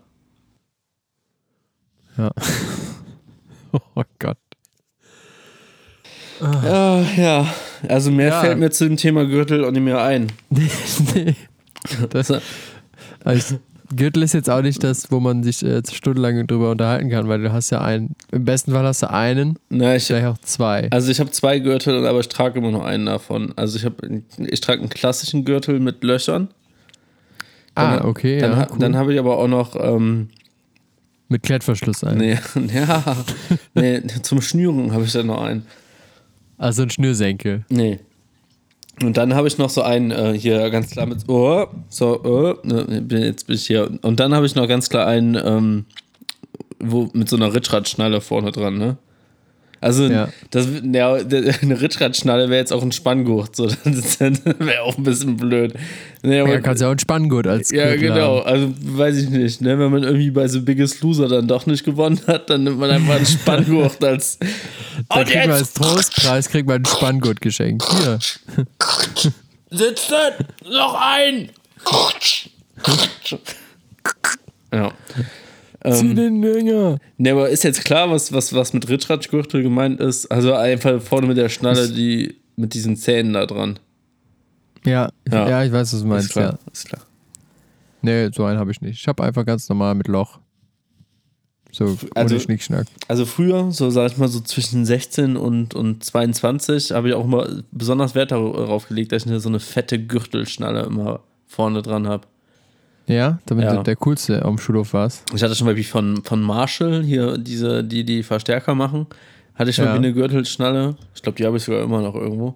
[2.18, 2.32] Ja.
[3.96, 4.38] oh Gott.
[6.42, 7.54] Ja, ja.
[7.88, 8.42] Also mehr Ja.
[8.42, 10.32] fällt mir zu dem Thema Gürtel auch nicht mehr ein.
[10.50, 11.36] nee.
[12.10, 12.32] Das,
[13.26, 13.60] also,
[13.96, 17.42] Gürtel ist jetzt auch nicht das, wo man sich äh, stundenlang drüber unterhalten kann, weil
[17.42, 20.88] du hast ja einen, im besten Fall hast du einen, Na, ich, vielleicht auch zwei.
[20.92, 23.54] also ich habe zwei Gürtel, aber ich trage immer nur einen davon.
[23.56, 26.50] Also ich habe, ich trage einen klassischen Gürtel mit Löchern.
[27.76, 28.78] ah, Dann- okay, Dann, ja, cool.
[28.80, 30.30] dann habe ich aber auch noch, ähm,
[31.30, 32.18] Mit Klettverschluss ein.
[32.18, 32.38] nee,
[32.74, 33.04] ja,
[33.74, 35.66] nee, zum Schnüren habe ich dann noch einen.
[36.58, 37.66] Also ein Schnürsenkel.
[37.70, 38.00] Nee.
[39.02, 42.56] Und dann habe ich noch so einen äh, hier ganz klar mit oh, so, oh,
[42.64, 43.90] ne, jetzt bin ich hier.
[44.02, 45.86] Und dann habe ich noch ganz klar einen, ähm,
[46.80, 48.98] wo mit so einer Ritschradschnalle vorne dran, ne?
[49.84, 50.30] Also, Ja.
[50.50, 51.14] das, ja,
[51.62, 55.74] eine Ritschradschnalle wäre jetzt auch ein Spanngurt, so, das wäre auch ein bisschen blöd.
[56.22, 58.38] Nee, Ja, kannst ja auch ein Spanngurt als ja, Gürtel genau.
[58.40, 58.48] haben.
[58.48, 59.60] Also weiß ich nicht.
[59.62, 59.78] Ne?
[59.78, 62.90] Wenn man irgendwie bei The Biggest Loser dann doch nicht gewonnen hat, dann nimmt man
[62.92, 64.40] einfach einen Spanngurt als.
[65.10, 67.86] Da Und kriegt man als jetzt Trostpreis kriegt man ein Spanngurt geschenkt.
[67.92, 68.20] Hier.
[69.70, 70.16] sitzen
[70.72, 71.50] noch ein.
[74.72, 74.92] ja.
[75.84, 76.98] Zieh Ähm, den Dinger.
[77.18, 80.28] ne, aber ist jetzt klar, was, was, was mit Ritschradgürtel gemeint ist?
[80.28, 83.80] Also einfach vorne mit der Schnalle, die mit diesen Zähnen da dran.
[84.86, 85.50] Ja, Ja.
[85.50, 85.64] ja.
[85.66, 86.32] ich weiß, was du Ist meinst.
[86.32, 86.54] klar.
[86.66, 86.72] Ja.
[86.72, 87.02] Ist klar.
[88.02, 89.00] Nee, so einen habe ich nicht.
[89.00, 90.40] Ich habe einfach ganz normal mit Loch.
[91.72, 92.86] So, Also- ohne Schnickschnack.
[93.08, 97.24] Also früher, so sag ich mal so zwischen 16 und, und 22, habe ich auch
[97.26, 102.08] immer besonders Wert darauf gelegt, dass ich eine, so eine fette Gürtelschnalle immer vorne dran
[102.08, 102.28] habe.
[103.08, 103.76] Ja, damit Ja.
[103.76, 105.26] du der Coolste am Schulhof warst.
[105.36, 109.08] Ich hatte schon mal wie von, von Marshall, hier diese, die die Verstärker machen,
[109.56, 109.94] hatte ich schon Ja.
[109.94, 110.96] wie eine Gürtelschnalle.
[111.14, 112.48] Ich glaube, die habe ich sogar immer noch irgendwo.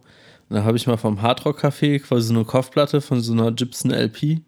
[0.50, 3.52] Und dann habe ich mal vom Hardrock Café quasi so eine Kopfplatte von so einer
[3.52, 4.40] Gibson LP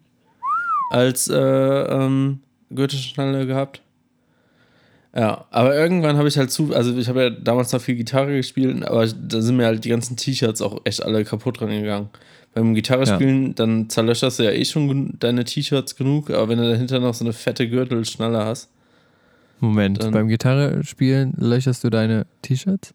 [0.90, 3.82] als äh, ähm, Gürtelschnalle gehabt.
[5.14, 8.36] Ja, aber irgendwann habe ich halt zu, also ich habe ja damals noch viel Gitarre
[8.36, 12.10] gespielt, aber da sind mir halt die ganzen T-Shirts auch echt alle kaputt dran gegangen.
[12.54, 16.98] Beim Gitarrespielen, dann zerlöcherst du ja eh schon deine T-Shirts genug, aber wenn du dahinter
[16.98, 18.68] noch so eine fette Gürtelschnalle hast.
[19.60, 22.94] Moment, beim Gitarre spielen löcherst du deine T-Shirts?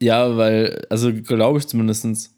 [0.00, 2.34] Ja, weil, also glaube ich zumindestens.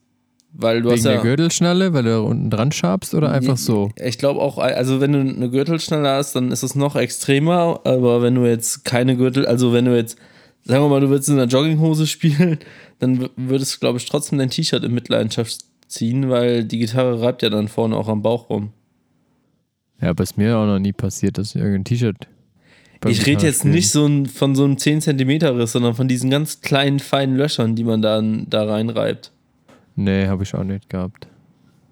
[0.55, 1.13] Weil du Wegen hast ja.
[1.13, 3.91] der Gürtelschnalle, weil du da unten dran schabst oder einfach so?
[3.97, 8.21] Ich glaube auch, also wenn du eine Gürtelschnalle hast, dann ist es noch extremer, aber
[8.21, 10.19] wenn du jetzt keine Gürtel, also wenn du jetzt,
[10.65, 12.59] sagen wir mal, du würdest in einer Jogginghose spielen,
[12.99, 15.61] dann würdest du, glaube ich, trotzdem dein T-Shirt in Mitleidenschaft
[15.93, 18.73] ziehen, weil die Gitarre reibt ja dann vorne auch am Bauch rum.
[20.01, 22.27] Ja, aber ist mir auch noch nie passiert, dass ich irgendein T-Shirt.
[23.07, 26.29] ich rede jetzt nicht so ein, von so einem 10 Zentimeter Riss, sondern von diesen
[26.31, 29.31] ganz kleinen, feinen Löchern, die man da, da reinreibt.
[29.95, 31.29] Nee, habe ich auch nicht gehabt.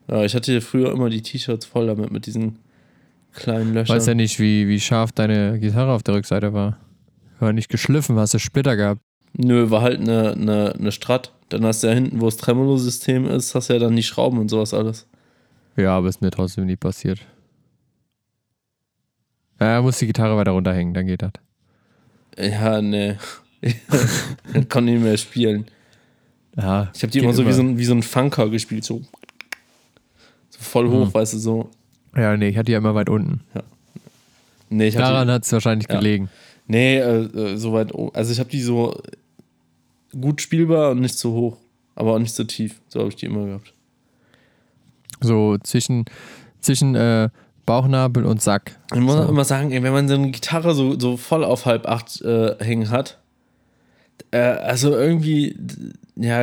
[0.09, 2.59] Ja, ich hatte früher immer die T-Shirts voll damit, mit diesen
[3.33, 3.95] kleinen Löchern.
[3.95, 6.79] Weiß ja nicht, wie, wie scharf deine Gitarre auf der Rückseite war.
[7.39, 9.01] War nicht geschliffen, hast du Splitter gehabt.
[9.37, 11.33] Nö, war halt eine, eine, eine Strat.
[11.51, 14.39] Dann hast du ja hinten, wo das Tremolo-System ist, hast du ja dann die Schrauben
[14.39, 15.07] und sowas alles.
[15.77, 17.21] Ja, aber ist mir trotzdem nie passiert.
[19.61, 21.33] Ja, muss die Gitarre weiter runterhängen, dann geht das.
[22.39, 23.17] Ja, nee.
[24.55, 25.67] Dann konnte ich nicht mehr spielen.
[26.57, 29.03] Ja, Ich habe die immer so wie so, ein, wie so ein Funker gespielt, so.
[30.49, 31.15] So voll hoch, Mhm.
[31.15, 31.71] weißt du, so.
[32.17, 33.41] Ja, nee, ich hatte die ja immer weit unten.
[34.71, 35.97] Nee, ich hab die- Daran hat es wahrscheinlich Ja.
[35.99, 36.31] gelegen.
[36.69, 38.15] Nee, äh, äh, so weit oben.
[38.15, 38.99] Also ich habe die so
[40.19, 41.57] gut spielbar und nicht so hoch,
[41.95, 42.81] aber auch nicht so tief.
[42.89, 43.75] So habe ich die immer gehabt.
[45.21, 46.05] So zwischen,
[46.61, 47.29] zwischen äh,
[47.67, 48.79] Bauchnabel und Sack.
[48.95, 49.23] Ich muss So.
[49.23, 52.21] auch immer sagen, ey, wenn man so eine Gitarre so, so voll auf halb acht
[52.23, 53.19] äh, hängen hat,
[54.31, 55.57] äh, also irgendwie,
[56.17, 56.43] ja,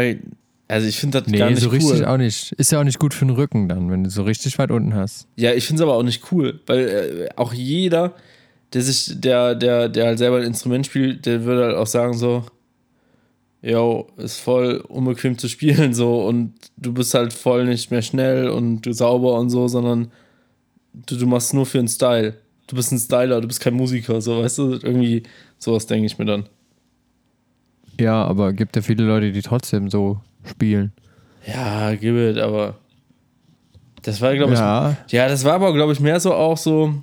[0.67, 1.75] also ich finde das Nee, gar nicht so cool.
[1.75, 2.51] richtig auch nicht.
[2.53, 4.93] Ist ja auch nicht gut für den Rücken dann, wenn du so richtig weit unten
[4.93, 5.27] hast.
[5.37, 8.13] Ja, ich finde es aber auch nicht cool, weil äh, auch jeder,
[8.73, 12.13] der sich, der, der, der halt selber ein Instrument spielt, der würde halt auch sagen
[12.13, 12.43] so,
[13.67, 18.49] yo, ist voll unbequem zu spielen so und du bist halt voll nicht mehr schnell
[18.49, 20.11] und du sauber und so, sondern
[20.93, 22.35] du, du machst nur für den Style.
[22.67, 25.23] Du bist ein Styler, du bist kein Musiker, so, weißt du, irgendwie
[25.57, 26.45] sowas denke ich mir dann.
[27.99, 30.91] Ja, aber gibt ja viele Leute, die trotzdem so spielen.
[31.45, 32.75] Ja, gib it, aber
[34.03, 36.93] das war, glaube ich, ja, Ja, das war aber, glaube ich, mehr so auch so.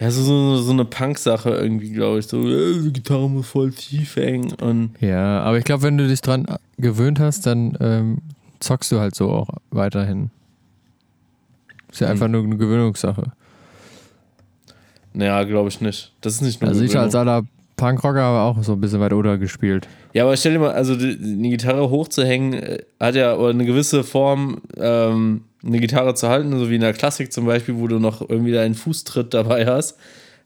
[0.00, 2.26] Ja, so, so, so eine Punk-Sache irgendwie, glaube ich.
[2.26, 4.52] So, äh, die Gitarre muss voll tief hängen.
[4.54, 6.46] Und ja, aber ich glaube, wenn du dich dran
[6.78, 8.18] gewöhnt hast, dann ähm,
[8.60, 10.30] zockst du halt so auch weiterhin.
[11.92, 12.12] Ist ja Hm.
[12.12, 13.24] einfach nur eine Gewöhnungssache.
[15.12, 16.12] naja, glaube ich nicht.
[16.22, 17.42] Das ist nicht nur Also ich als aller
[17.76, 19.88] Punkrocker habe auch so ein bisschen weit oder gespielt.
[20.12, 23.64] Ja, aber stell dir mal, also die, die Gitarre hochzuhängen, äh, hat ja oder eine
[23.64, 27.86] gewisse Form, ähm, eine Gitarre zu halten, so wie in der Klassik zum Beispiel, wo
[27.86, 29.96] du noch irgendwie deinen Fußtritt dabei hast,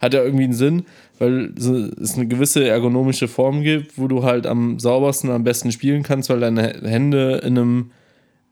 [0.00, 0.84] hat ja irgendwie einen Sinn,
[1.18, 6.02] weil es eine gewisse ergonomische Form gibt, wo du halt am saubersten, am besten spielen
[6.02, 7.90] kannst, weil deine Hände in einem,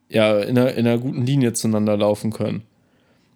[0.08, 2.62] ja, in einer, in einer guten Linie zueinander laufen können.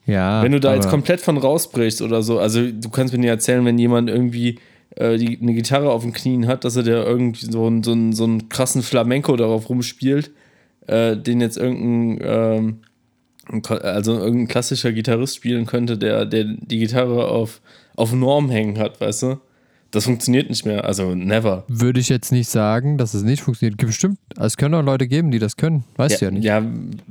[0.07, 0.43] Ja.
[0.43, 3.65] Wenn du da jetzt komplett von rausbrichst oder so, also du kannst mir nicht erzählen,
[3.65, 4.61] wenn jemand irgendwie
[4.95, 7.91] äh, die, eine Gitarre auf den Knien hat, dass er der irgendwie so, einen- so,
[7.91, 10.31] einen, so einen krassen Flamenco darauf rumspielt,
[10.87, 12.79] äh, den jetzt irgendein, ähm,
[13.83, 17.61] also irgendein klassischer Gitarrist spielen könnte, der, der die Gitarre auf,
[17.95, 19.37] auf Norm hängen hat, weißt du?
[19.93, 21.65] Das funktioniert nicht mehr, also never.
[21.69, 23.79] Würde ich jetzt nicht sagen, dass es nicht funktioniert.
[23.79, 24.19] Bestimmt.
[24.39, 25.85] Es können auch Leute geben, die das können.
[25.97, 26.45] Weißt du ja nicht.
[26.45, 26.63] Ja,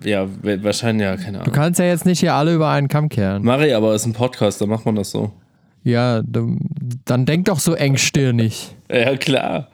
[0.04, 1.54] ja, ja, wahrscheinlich, ja, keine Du Ahnung.
[1.54, 3.44] kannst ja jetzt nicht hier alle über einen Kamm kehren.
[3.44, 5.32] Mari, aber ist ein Podcast, da macht man das so.
[5.84, 6.58] Ja, du,
[7.06, 9.70] dann denk doch so engstirnig Ja, klar.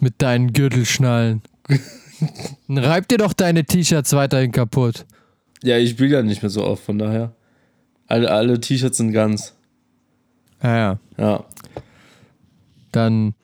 [0.00, 1.42] mit deinen Gürtelschnallen.
[2.68, 5.04] Reib dir doch deine T-Shirts weiterhin kaputt.
[5.62, 7.34] Ja, ich spiele ja nicht mehr so oft, von daher.
[8.06, 9.54] Alle, alle T-Shirts sind ganz.
[10.62, 10.98] Ja, ja.
[11.16, 11.44] Ja.
[12.92, 13.34] Dann.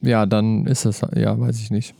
[0.00, 1.00] Ja, dann ist das.
[1.14, 1.94] Ja, weiß ich nicht.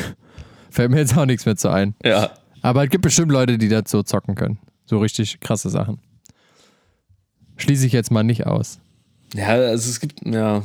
[0.70, 1.94] Fällt mir jetzt auch nichts mehr zu ein.
[2.04, 2.30] Ja.
[2.62, 4.58] Aber es gibt bestimmt Leute, die das so zocken können.
[4.84, 5.98] So richtig krasse Sachen.
[7.56, 8.80] Schließe ich jetzt mal nicht aus.
[9.34, 10.64] Ja, also es gibt, ja.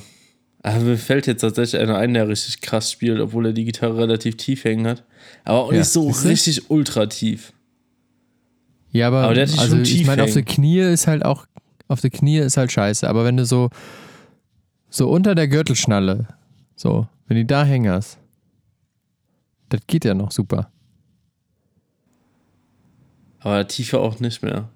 [0.65, 3.97] Aber mir fällt jetzt tatsächlich einer ein, der richtig krass spielt, obwohl er die Gitarre
[3.99, 5.03] relativ tief hängen hat.
[5.43, 6.29] Aber auch Ja, nicht so siehste?
[6.29, 7.53] richtig ultra tief.
[8.91, 11.45] Ja, aber, Aber der hat also schon ich meine, auf der Knie ist halt auch,
[11.87, 13.07] auf der Knie ist halt scheiße.
[13.07, 13.69] Aber wenn du so,
[14.89, 16.29] so unter der Gürtelschnalle,
[16.75, 18.17] so, wenn die da hängen hast,
[19.69, 20.71] das geht ja noch super.
[23.39, 24.69] Aber tiefer auch nicht mehr.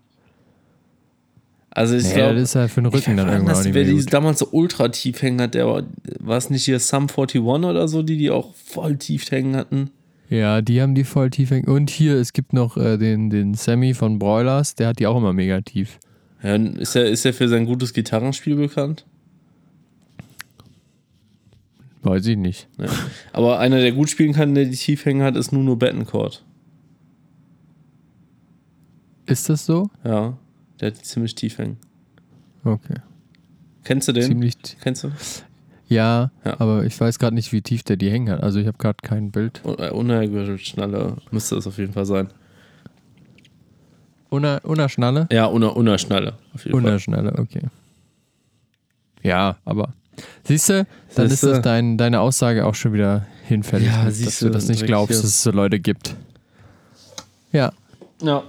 [1.80, 3.86] Also ich Nee, glaube, das ist ja für den Rücken dann irgendwann auch nicht wer
[3.86, 5.84] mehr die damals so ultra tief hängen hat, der war,
[6.20, 9.90] war es nicht hier Sum 41 oder so, die die auch voll tief hängen hatten?
[10.30, 11.70] Ja, die haben die voll tief hängen.
[11.70, 15.16] Und hier, es gibt noch äh, den, den Sammy von Broilers, der hat die auch
[15.16, 16.00] immer mega tief.
[16.44, 19.06] Ja, ist er, ist er für sein gutes Gitarrenspiel bekannt?
[22.02, 22.68] Weiß ich nicht.
[22.78, 22.88] Ja.
[23.32, 26.44] Aber einer, der gut spielen kann, der die tief hängen hat, ist Nuno Bettencourt.
[29.28, 29.90] Ist das so?
[30.04, 30.38] Ja,
[30.82, 31.78] der hat ziemlich tief hängen.
[32.64, 32.96] Okay.
[33.84, 34.24] Kennst du den?
[34.24, 34.58] Ziemlich.
[34.58, 35.12] t- Kennst du?
[35.88, 36.60] Ja, Ja.
[36.60, 38.44] aber ich weiß gerade nicht, wie tief der die hängen hat.
[38.44, 39.64] Also ich habe gerade kein Bild.
[39.66, 42.28] Unter Gürtelschnalle müsste das auf jeden Fall sein.
[44.30, 45.28] Unter, Unterschnalle?
[45.32, 46.34] Ja, unter, unter Schnalle.
[46.54, 46.86] Auf jeden Fall.
[46.86, 47.62] Unterschnalle, okay.
[49.24, 49.94] Ja, aber
[50.44, 51.48] siehst du, dann ist Siehste?
[51.54, 54.86] das dein, deine Aussage auch schon wieder hinfällig, Ja, dass siehst du du, das nicht
[54.86, 56.16] glaubst, dass es so Leute gibt.
[57.52, 57.72] Ja,
[58.22, 58.44] Ja.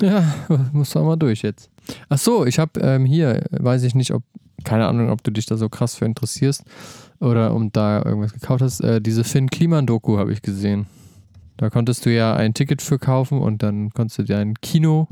[0.00, 0.24] Ja,
[0.72, 1.70] muss doch mal durch jetzt.
[2.08, 4.22] Ach so, ich habe ähm, hier, weiß ich nicht, ob,
[4.64, 6.64] keine Ahnung, ob du dich da so krass für interessierst
[7.20, 8.80] oder um da irgendwas gekauft hast.
[8.80, 10.86] Äh, diese Finn Kliman-Doku habe ich gesehen.
[11.56, 15.08] Da konntest du ja ein Ticket für kaufen und dann konntest du dein Kino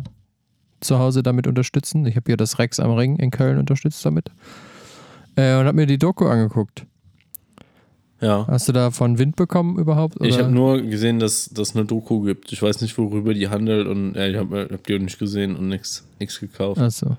[0.81, 2.07] zu Hause damit unterstützen.
[2.07, 4.31] Ich habe ja das Rex am Ring in Köln unterstützt damit.
[5.37, 6.87] Äh, und habe mir die Doku angeguckt.
[8.20, 8.46] Ja.
[8.46, 10.20] Hast du davon Wind bekommen überhaupt?
[10.20, 10.28] Oder?
[10.28, 12.52] Ich habe nur gesehen, dass das eine Doku gibt.
[12.52, 15.56] Ich weiß nicht, worüber die handelt und ja, ich habe hab die auch nicht gesehen
[15.56, 16.80] und nichts gekauft.
[16.80, 17.16] Achso.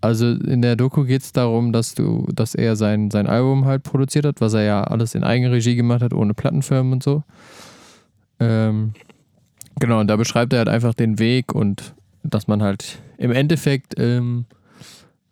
[0.00, 3.82] Also in der Doku geht es darum, dass du, dass er sein, sein Album halt
[3.82, 7.24] produziert hat, was er ja alles in Eigenregie gemacht hat, ohne Plattenfirmen und so.
[8.38, 8.92] Ähm,
[9.80, 13.94] genau, und da beschreibt er halt einfach den Weg und dass man halt im Endeffekt
[13.98, 14.46] ähm,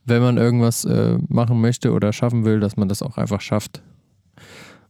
[0.06, 3.82] wenn man irgendwas äh, machen möchte oder schaffen will, dass man das auch einfach schafft.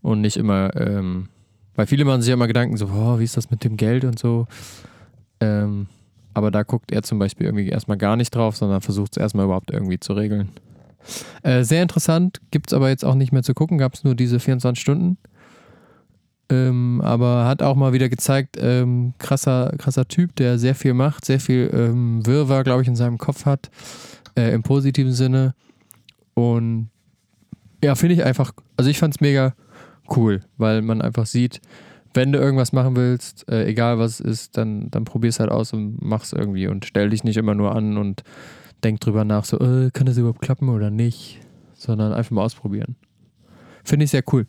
[0.06, 1.26] Und nicht immer, ähm,
[1.74, 4.04] weil viele machen sich ja immer Gedanken so, oh, wie ist das mit dem Geld
[4.04, 4.46] und so.
[5.40, 5.88] Ähm,
[6.32, 9.46] aber da guckt er zum Beispiel irgendwie erstmal gar nicht drauf, sondern versucht es erstmal
[9.46, 10.50] überhaupt irgendwie zu regeln.
[11.42, 14.14] Äh, sehr interessant, gibt es aber jetzt auch nicht mehr zu gucken, gab es nur
[14.14, 15.18] diese 24 Stunden.
[16.50, 21.24] Ähm, aber hat auch mal wieder gezeigt, ähm, krasser, krasser Typ, der sehr viel macht,
[21.24, 23.72] sehr viel ähm, Wirrwarr, glaube ich, in seinem Kopf hat,
[24.36, 25.56] äh, im positiven Sinne.
[26.34, 26.90] Und
[27.82, 29.54] ja, finde ich einfach, also ich fand es mega
[30.16, 31.60] cool, weil man einfach sieht,
[32.14, 35.50] wenn du irgendwas machen willst, äh, egal was es ist, dann, dann probier es halt
[35.50, 38.22] aus und mach's irgendwie und stell dich nicht immer nur an und
[38.82, 41.40] denk drüber nach, so, äh, kann das überhaupt klappen oder nicht,
[41.74, 42.96] sondern einfach mal ausprobieren.
[43.84, 44.46] Finde ich sehr cool.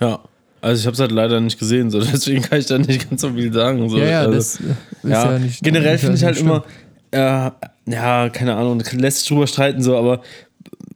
[0.00, 0.20] Ja.
[0.60, 3.20] Also ich habe es halt leider nicht gesehen, so deswegen kann ich da nicht ganz
[3.20, 3.88] so viel sagen.
[3.88, 3.98] So.
[3.98, 4.62] ja, ja, also, das ist
[5.02, 5.62] ja, ja, nicht.
[5.62, 6.64] generell finde ich halt nicht immer,
[7.10, 7.50] äh,
[7.86, 10.22] ja, keine Ahnung, lässt sich drüber streiten so, aber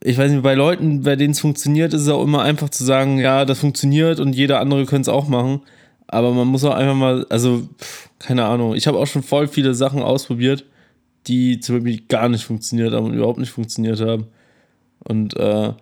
[0.03, 2.83] ich weiß nicht, bei Leuten, bei denen es funktioniert, ist es auch immer einfach zu
[2.85, 5.61] sagen, ja, das funktioniert und jeder andere könnte es auch machen.
[6.07, 7.67] Aber man muss auch einfach mal, also,
[8.17, 10.65] keine Ahnung, ich habe auch schon voll viele Sachen ausprobiert,
[11.27, 14.27] die zum Beispiel gar nicht funktioniert haben und überhaupt nicht funktioniert haben.
[15.03, 15.73] Und äh,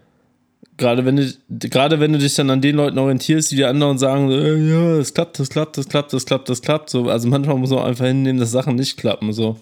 [0.77, 4.31] gerade wenn du, wenn du dich dann an den Leuten orientierst, die die anderen sagen,
[4.31, 7.57] äh, ja, es klappt, das klappt, das klappt, das klappt, das klappt, so, also manchmal
[7.57, 9.57] muss man auch einfach hinnehmen, dass Sachen nicht klappen, so.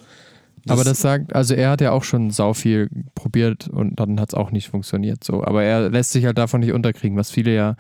[0.68, 4.30] Aber das sagt, also er hat ja auch schon sau viel probiert und dann hat
[4.30, 5.24] es auch nicht funktioniert.
[5.24, 5.44] So.
[5.44, 7.76] Aber er lässt sich halt davon nicht unterkriegen, was viele ja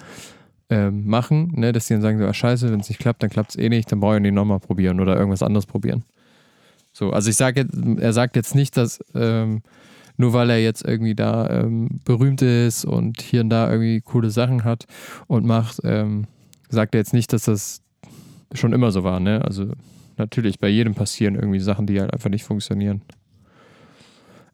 [0.69, 1.71] ähm, machen, ne?
[1.71, 3.69] dass die dann sagen, so, ah, scheiße, wenn es nicht klappt, dann klappt es eh
[3.69, 6.03] nicht, dann brauche ich nicht nochmal probieren oder irgendwas anderes probieren.
[6.91, 9.63] So, also ich sage jetzt, er sagt jetzt nicht, dass ähm,
[10.17, 14.29] nur weil er jetzt irgendwie da ähm, berühmt ist und hier und da irgendwie coole
[14.29, 14.85] Sachen hat
[15.27, 16.25] und macht, ähm,
[16.69, 17.81] sagt er jetzt nicht, dass das
[18.53, 19.43] schon immer so war, ne?
[19.43, 19.73] Also
[20.17, 23.01] natürlich, bei jedem passieren irgendwie Sachen, die halt einfach nicht funktionieren.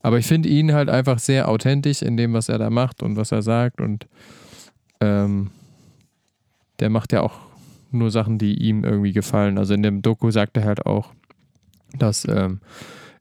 [0.01, 3.15] Aber ich finde ihn halt einfach sehr authentisch in dem, was er da macht und
[3.15, 3.81] was er sagt.
[3.81, 4.07] Und
[4.99, 5.51] ähm,
[6.79, 7.39] der macht ja auch
[7.91, 9.57] nur Sachen, die ihm irgendwie gefallen.
[9.57, 11.13] Also in dem Doku sagt er halt auch,
[11.97, 12.61] dass ähm,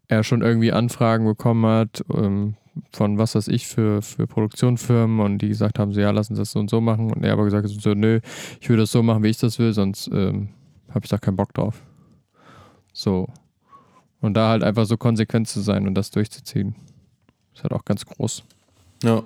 [0.08, 2.54] er schon irgendwie Anfragen bekommen hat ähm,
[2.92, 6.40] von was weiß ich für, für Produktionsfirmen und die gesagt haben, so ja, lassen Sie
[6.40, 7.12] das so und so machen.
[7.12, 8.20] Und er aber gesagt hat, so, nö,
[8.60, 10.50] ich will das so machen, wie ich das will, sonst ähm,
[10.88, 11.82] habe ich da keinen Bock drauf.
[12.92, 13.28] So.
[14.20, 16.74] Und da halt einfach so konsequent zu sein und das durchzuziehen.
[17.54, 18.42] Ist halt auch ganz groß.
[19.02, 19.22] Ja.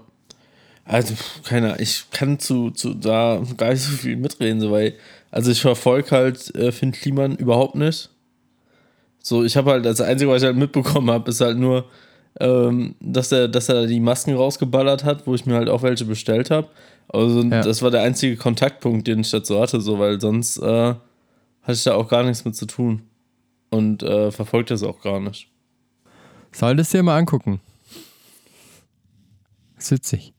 [0.85, 4.95] Also, keine ich kann zu, zu da gar nicht so viel mitreden, so, weil,
[5.31, 8.11] also ich verfolge halt äh, Finn Kliman überhaupt nicht.
[9.23, 11.87] So, ich habe halt, das Einzige, was ich halt mitbekommen habe, ist halt nur,
[12.39, 16.05] ähm, dass er, dass er die Masken rausgeballert hat, wo ich mir halt auch welche
[16.05, 16.69] bestellt habe.
[17.09, 17.63] Also, Ja.
[17.63, 20.95] das war der einzige Kontaktpunkt, den ich dazu hatte, so, weil sonst äh,
[21.63, 23.03] hatte ich da auch gar nichts mit zu tun.
[23.75, 25.51] Und äh, verfolgt das auch gar nicht.
[26.53, 27.61] Solltest du dir mal angucken.
[29.77, 30.33] Ist witzig.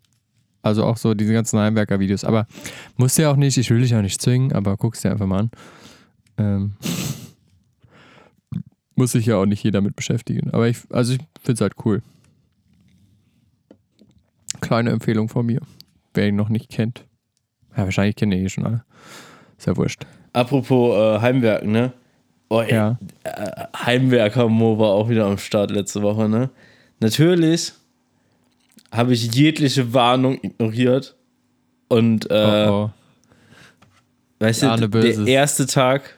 [0.62, 2.24] Also auch so diese ganzen Heimwerker-Videos.
[2.24, 2.48] Aber
[2.96, 5.26] musst du ja auch nicht, ich will dich auch nicht zwingen, aber guckst dir einfach
[5.26, 5.52] mal an.
[6.38, 6.78] Ähm,
[8.96, 10.52] muss sich ja auch nicht jeder mit beschäftigen.
[10.52, 12.02] Aber ich, also ich finde es halt cool.
[14.62, 15.60] Kleine Empfehlung von mir.
[16.14, 17.06] Wer ihn noch nicht kennt.
[17.76, 18.86] Ja, wahrscheinlich kennen ihn eh schon alle.
[19.58, 20.06] Ist ja wurscht.
[20.32, 21.92] Apropos äh, Heimwerken, ne?
[22.50, 22.98] Oh, ey, Ja.
[23.24, 26.50] äh, Heimwerker-Mo war auch wieder am Start letzte Woche, ne?
[27.00, 27.74] Natürlich
[28.92, 31.16] habe ich jegliche Warnung ignoriert.
[31.88, 32.90] Und, äh, oh, oh.
[34.40, 36.16] weißt du, Ahne der erste Tag,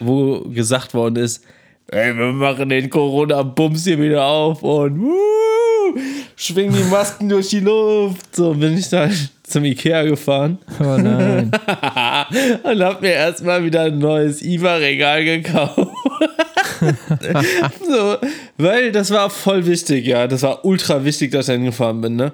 [0.00, 1.44] wo gesagt worden ist,
[1.88, 5.98] ey, wir machen den Corona-Bums hier wieder auf und wuh,
[6.36, 8.34] schwingen die Masken durch die Luft.
[8.36, 9.10] So bin ich dann
[9.50, 10.58] zum Ikea gefahren.
[10.80, 11.50] oh nein.
[12.62, 15.88] und hab mir erstmal wieder ein neues IWA-Regal gekauft.
[17.88, 18.16] so,
[18.56, 20.26] weil das war voll wichtig, ja.
[20.26, 22.32] Das war ultra wichtig, dass ich hingefahren bin, ne?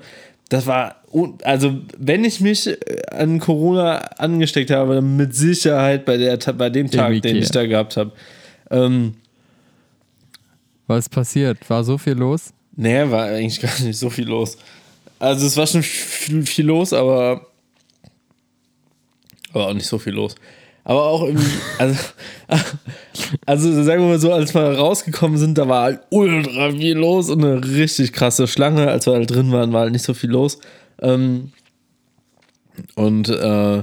[0.51, 0.97] Das war,
[1.43, 2.77] also, wenn ich mich äh,
[3.11, 7.67] an Corona angesteckt habe, dann mit Sicherheit bei, der, bei dem Tag, den ich da
[7.67, 8.13] gehabt habe.
[8.71, 9.15] Ähm,
[10.87, 11.59] Was ist passiert?
[11.71, 12.53] War so viel los?
[12.77, 14.57] nee, war eigentlich gar nicht so viel los.
[15.19, 17.47] Also, es war schon viel, viel los, aber,
[19.53, 20.35] aber auch nicht so viel los.
[20.85, 21.47] Aber auch irgendwie,
[21.79, 21.99] also,
[23.47, 27.31] also sagen wir mal so, als wir rausgekommen sind, da war halt ultra viel los
[27.31, 28.89] und eine richtig krasse Schlange.
[28.89, 30.59] Als wir halt drin waren, war halt nicht so viel los.
[31.01, 31.53] Ähm,
[32.97, 33.83] und äh,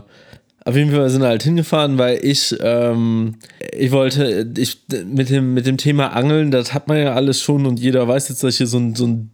[0.64, 3.36] auf jeden Fall sind wir halt hingefahren, weil ich, ähm,
[3.74, 7.66] ich wollte, ich mit dem, mit dem Thema Angeln, das hat man ja alles schon
[7.66, 9.32] und jeder weiß jetzt, dass ich hier so ein, so ein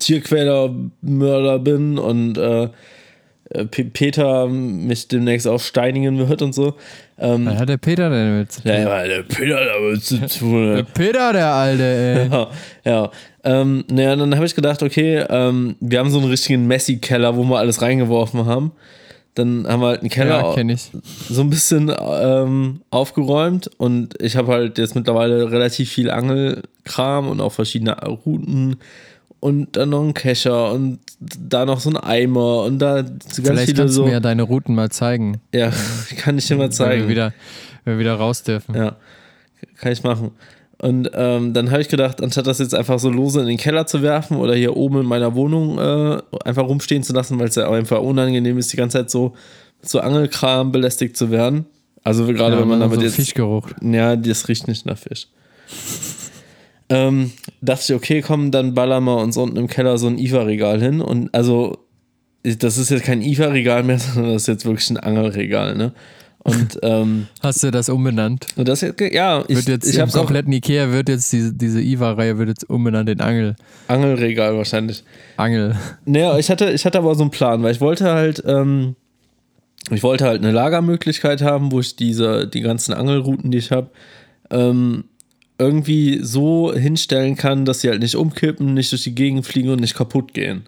[0.00, 2.68] Tierquäler-Mörder bin und äh,
[3.50, 6.74] äh, Peter mich demnächst auch steinigen wird und so.
[7.18, 8.70] Ähm, Was hat der Peter denn damit zu tun?
[8.70, 10.74] ja, der Peter damit zu tun.
[10.76, 12.28] Der Peter, der Alte, ey.
[12.30, 12.50] Ja,
[12.84, 13.10] ja.
[13.42, 17.44] Ähm, naja, dann habe ich gedacht, okay, ähm, wir haben so einen richtigen Messi-Keller, wo
[17.44, 18.72] wir alles reingeworfen haben.
[19.34, 20.76] Dann haben wir halt einen Keller Ja,
[21.28, 27.40] so ein bisschen ähm, aufgeräumt und ich habe halt jetzt mittlerweile relativ viel Angelkram und
[27.40, 28.76] auch verschiedene Routen
[29.40, 33.64] und dann noch einen Kescher und da noch so ein Eimer und da ganz Vielleicht
[33.66, 34.02] viele kannst so.
[34.02, 35.40] du mir ja deine Routen mal zeigen.
[35.54, 35.70] ja,
[36.16, 37.02] kann ich dir mal Wenn zeigen.
[37.02, 37.32] wir wieder,
[37.84, 38.74] wenn wir wieder raus dürfen.
[38.74, 38.96] Ja,
[39.76, 40.30] kann ich machen.
[40.78, 43.86] Und ähm, dann habe ich gedacht, anstatt das jetzt einfach so lose in den Keller
[43.86, 47.54] zu werfen oder hier oben in meiner Wohnung äh, einfach rumstehen zu lassen, weil es
[47.56, 49.34] ja auch einfach unangenehm ist, die ganze Zeit so
[49.82, 51.66] mit so Angelkram belästigt zu werden.
[52.02, 53.16] Also gerade Ja, wenn man so damit jetzt.
[53.16, 53.68] Fischgeruch.
[53.82, 55.26] Ja, das riecht nicht nach Fisch.
[56.90, 57.30] Ähm,
[57.62, 61.00] dachte ich, okay, komm, dann ballern wir uns unten im Keller so ein IFA-Regal hin.
[61.00, 61.78] Und also,
[62.42, 65.92] das ist jetzt kein IFA-Regal mehr, sondern das ist jetzt wirklich ein Angelregal, ne?
[66.42, 68.46] Und ähm, Hast du das umbenannt?
[68.56, 71.52] und das ja, ich, Wird jetzt ich im habe auch kompletten Ikea wird jetzt diese,
[71.52, 73.56] diese IWA-Reihe wird jetzt umbenannt in Angel.
[73.86, 75.04] Angelregal wahrscheinlich.
[75.36, 75.76] Angel.
[76.06, 78.96] Naja, ich hatte, ich hatte aber so einen Plan, weil ich wollte halt, ähm,
[79.90, 83.90] ich wollte halt eine Lagermöglichkeit haben, wo ich diese, die ganzen Angelrouten, die ich habe,
[84.50, 85.04] ähm,
[85.60, 89.80] irgendwie so hinstellen kann, dass sie halt nicht umkippen, nicht durch die Gegend fliegen und
[89.80, 90.62] nicht kaputt gehen.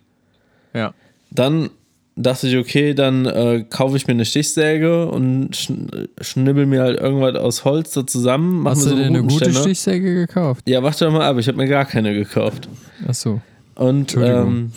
[0.74, 0.92] Ja.
[1.30, 1.70] Dann
[2.14, 7.00] dachte ich, okay, dann äh, kaufe ich mir eine Stichsäge und schn schnibbel mir halt
[7.00, 8.68] irgendwas aus Holz da zusammen.
[8.68, 9.52] Hast du so dir eine gute.
[9.52, 10.68] Stichsäge gekauft?
[10.68, 12.68] Ja, warte doch mal ab, ich habe mir gar keine gekauft.
[13.08, 13.40] Ach so.
[13.74, 14.72] Und ähm,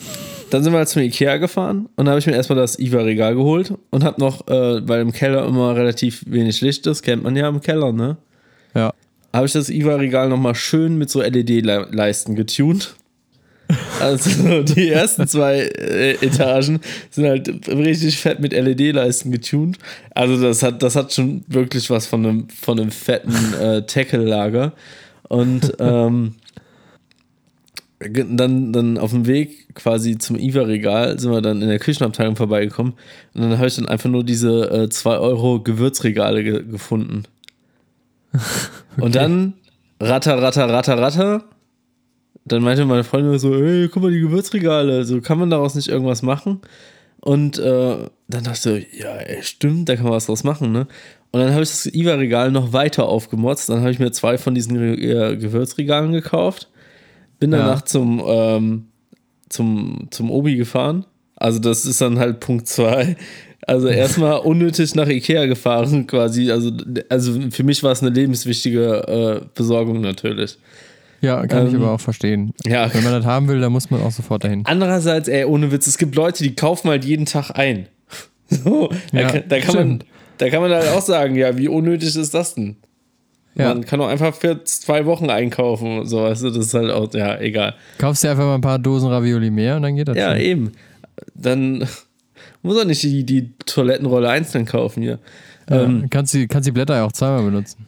[0.50, 3.74] dann sind wir halt zum Ikea gefahren und habe ich mir erstmal das IWA-Regal geholt
[3.90, 7.48] und habe noch, äh, weil im Keller immer relativ wenig Licht ist, kennt man ja
[7.48, 8.16] im Keller, ne?
[9.36, 12.96] Habe ich das IWA-Regal nochmal schön mit so LED-Leisten getunt.
[14.00, 16.80] Also die ersten zwei äh, Etagen
[17.10, 19.78] sind halt richtig fett mit LED-Leisten getunt.
[20.14, 24.72] Also das hat, das hat schon wirklich was von einem, von einem fetten äh, Tackle-Lager.
[25.28, 26.36] Und ähm,
[27.98, 32.94] dann, dann auf dem Weg quasi zum IWA-Regal sind wir dann in der Küchenabteilung vorbeigekommen.
[33.34, 37.24] Und dann habe ich dann einfach nur diese äh, 2 Euro Gewürzregale ge gefunden.
[39.00, 39.54] Und dann
[40.00, 41.44] ratter, ratter, ratter, ratter.
[42.44, 45.88] Dann meinte meine Freundin so, ey, guck mal, die Gewürzregale, so kann man daraus nicht
[45.88, 46.60] irgendwas machen?
[47.20, 47.96] Und äh,
[48.28, 50.86] dann dachte ich ja, ey, stimmt, da kann man was draus machen, ne?
[51.32, 53.68] Und dann habe ich das IWA-Regal noch weiter aufgemotzt.
[53.68, 56.70] Dann habe ich mir zwei von diesen äh, Gewürzregalen gekauft.
[57.40, 57.58] Bin Ja.
[57.58, 58.86] danach zum, ähm,
[59.48, 61.04] zum, zum Obi gefahren.
[61.34, 63.16] Also das ist dann halt Punkt zwei.
[63.66, 66.50] Also erstmal unnötig nach Ikea gefahren quasi.
[66.50, 66.70] Also,
[67.08, 70.58] also für mich war es eine lebenswichtige äh, Besorgung natürlich.
[71.22, 72.52] Ja, kann ich Ähm, aber auch verstehen.
[72.64, 74.62] Ja, Wenn man das haben will, dann muss man auch sofort dahin.
[74.66, 77.86] Andererseits, ey, ohne Witz, es gibt Leute, die kaufen halt jeden Tag ein.
[78.48, 80.04] So, da, Ja, kann, da, kann man,
[80.38, 82.76] da kann man halt auch sagen, ja, wie unnötig ist das denn?
[83.56, 83.68] Ja.
[83.74, 86.92] Man kann auch einfach für zwei Wochen einkaufen und so, weißt du, das ist halt
[86.92, 87.74] auch, ja, egal.
[87.98, 90.40] Kaufst dir einfach mal ein paar Dosen Ravioli mehr und dann geht das Ja, schon.
[90.40, 90.72] eben.
[91.34, 91.88] Dann
[92.66, 95.18] muss er nicht die, die Toilettenrolle einzeln kaufen hier.
[95.70, 97.86] Ja, Ähm, kannst, die, kannst die Blätter ja auch zweimal benutzen.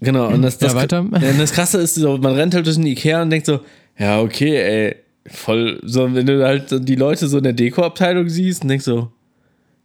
[0.00, 1.04] Genau, und das, das, Ja, weiter.
[1.38, 3.60] Das Krasse ist so, man rennt halt durch den Ikea und denkt so,
[3.98, 4.96] ja, okay, ey,
[5.26, 9.10] voll, so, wenn du halt die Leute so in der Deko-Abteilung siehst und denkst so,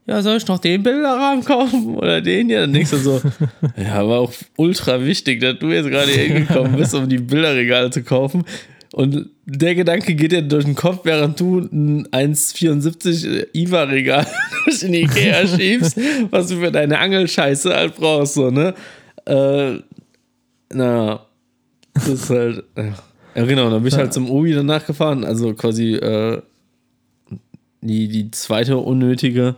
[0.08, 2.62] ja, soll ich noch den Bilderrahmen kaufen oder den hier?
[2.62, 3.22] Dann denkst du so,
[3.78, 7.90] ja, war auch ultra wichtig, dass du jetzt gerade hier hingekommen bist, um die Bilderregale
[7.92, 8.44] zu kaufen.
[8.94, 14.28] Und der Gedanke geht dir durch den Kopf, während du ein 1,74 IWA-Regal
[14.66, 15.98] durch den Ikea schiebst,
[16.30, 18.74] was du für deine Angelscheiße halt brauchst, so, ne?
[19.26, 19.80] Äh,
[20.74, 21.26] na,
[21.94, 22.64] das ist halt.
[22.78, 22.94] Ja,
[23.36, 23.70] ja genau.
[23.70, 25.24] Dann bin ich halt zum Obi danach gefahren.
[25.24, 26.42] Also quasi äh,
[27.82, 29.56] die, die zweite unnötige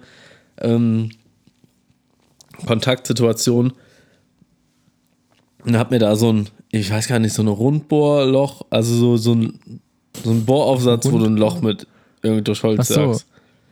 [0.61, 1.11] ähm,
[2.65, 3.73] Kontaktsituation.
[5.65, 6.49] Und hab mir da so ein,
[6.79, 9.59] ich weiß gar nicht, so ein Rundbohrloch, also so, so ein,
[10.23, 11.85] so ein Bohraufsatz, wo du ein Loch mit
[12.23, 13.13] irgendwie durch Holz Ach so.
[13.13, 13.27] sagst.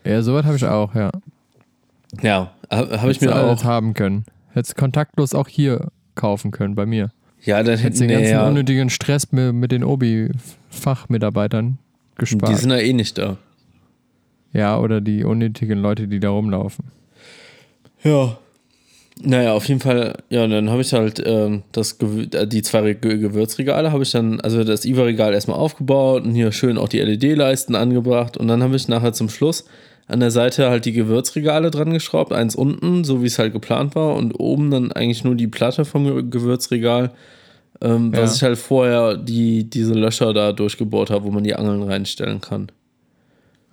[0.06, 1.10] Ja, sowas habe ich auch, ja.
[2.22, 3.64] Ja, habe hab ich Hättest du mir auch.
[3.64, 4.26] haben können.
[4.54, 7.12] Hättest kontaktlos auch hier kaufen können, bei mir.
[7.44, 11.78] Ja, dann Hättest hätten den ganzen ja, unnötigen Stress mit, mit den Obi-Fachmitarbeitern
[12.14, 12.58] Die gespart.
[12.58, 13.38] sind ja eh nicht da.
[14.54, 16.86] ja, oder die unnötigen Leute, die da rumlaufen.
[18.04, 18.38] Ja.
[19.24, 22.80] Naja, auf jeden Fall, ja, und dann habe ich halt ähm, das äh, die zwei
[22.80, 26.90] Re- Ge- Gewürzregale habe ich dann, also das IWA-Regal erstmal aufgebaut und hier schön auch
[26.90, 29.66] die LED-Leisten angebracht und dann habe ich nachher zum Schluss
[30.08, 33.94] an der Seite halt die Gewürzregale dran geschraubt, eins unten, so wie es halt geplant
[33.96, 37.12] war und oben dann eigentlich nur die Platte vom Ge- Gewürzregal,
[37.80, 38.36] ähm, was Ja.
[38.38, 42.72] ich halt vorher die, diese Löcher da durchgebohrt habe, wo man die Angeln reinstellen kann.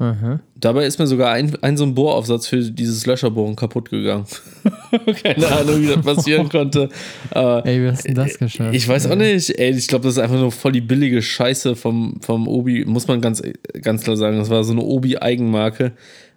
[0.00, 0.38] Aha.
[0.54, 4.26] Dabei ist mir sogar ein, ein so ein Bohraufsatz für dieses Löscherbohren kaputt gegangen.
[5.22, 6.88] Keine Ahnung, wie das passieren konnte.
[7.30, 8.74] Aber Ey, wie hast du denn das geschafft?
[8.74, 9.50] ich weiß auch nicht.
[9.58, 12.84] Ey, ich glaube, das ist einfach nur voll die billige Scheiße vom, vom Obi.
[12.84, 13.42] Muss man ganz,
[13.82, 14.38] ganz klar sagen.
[14.38, 15.92] Das war so eine Obi-Eigenmarke.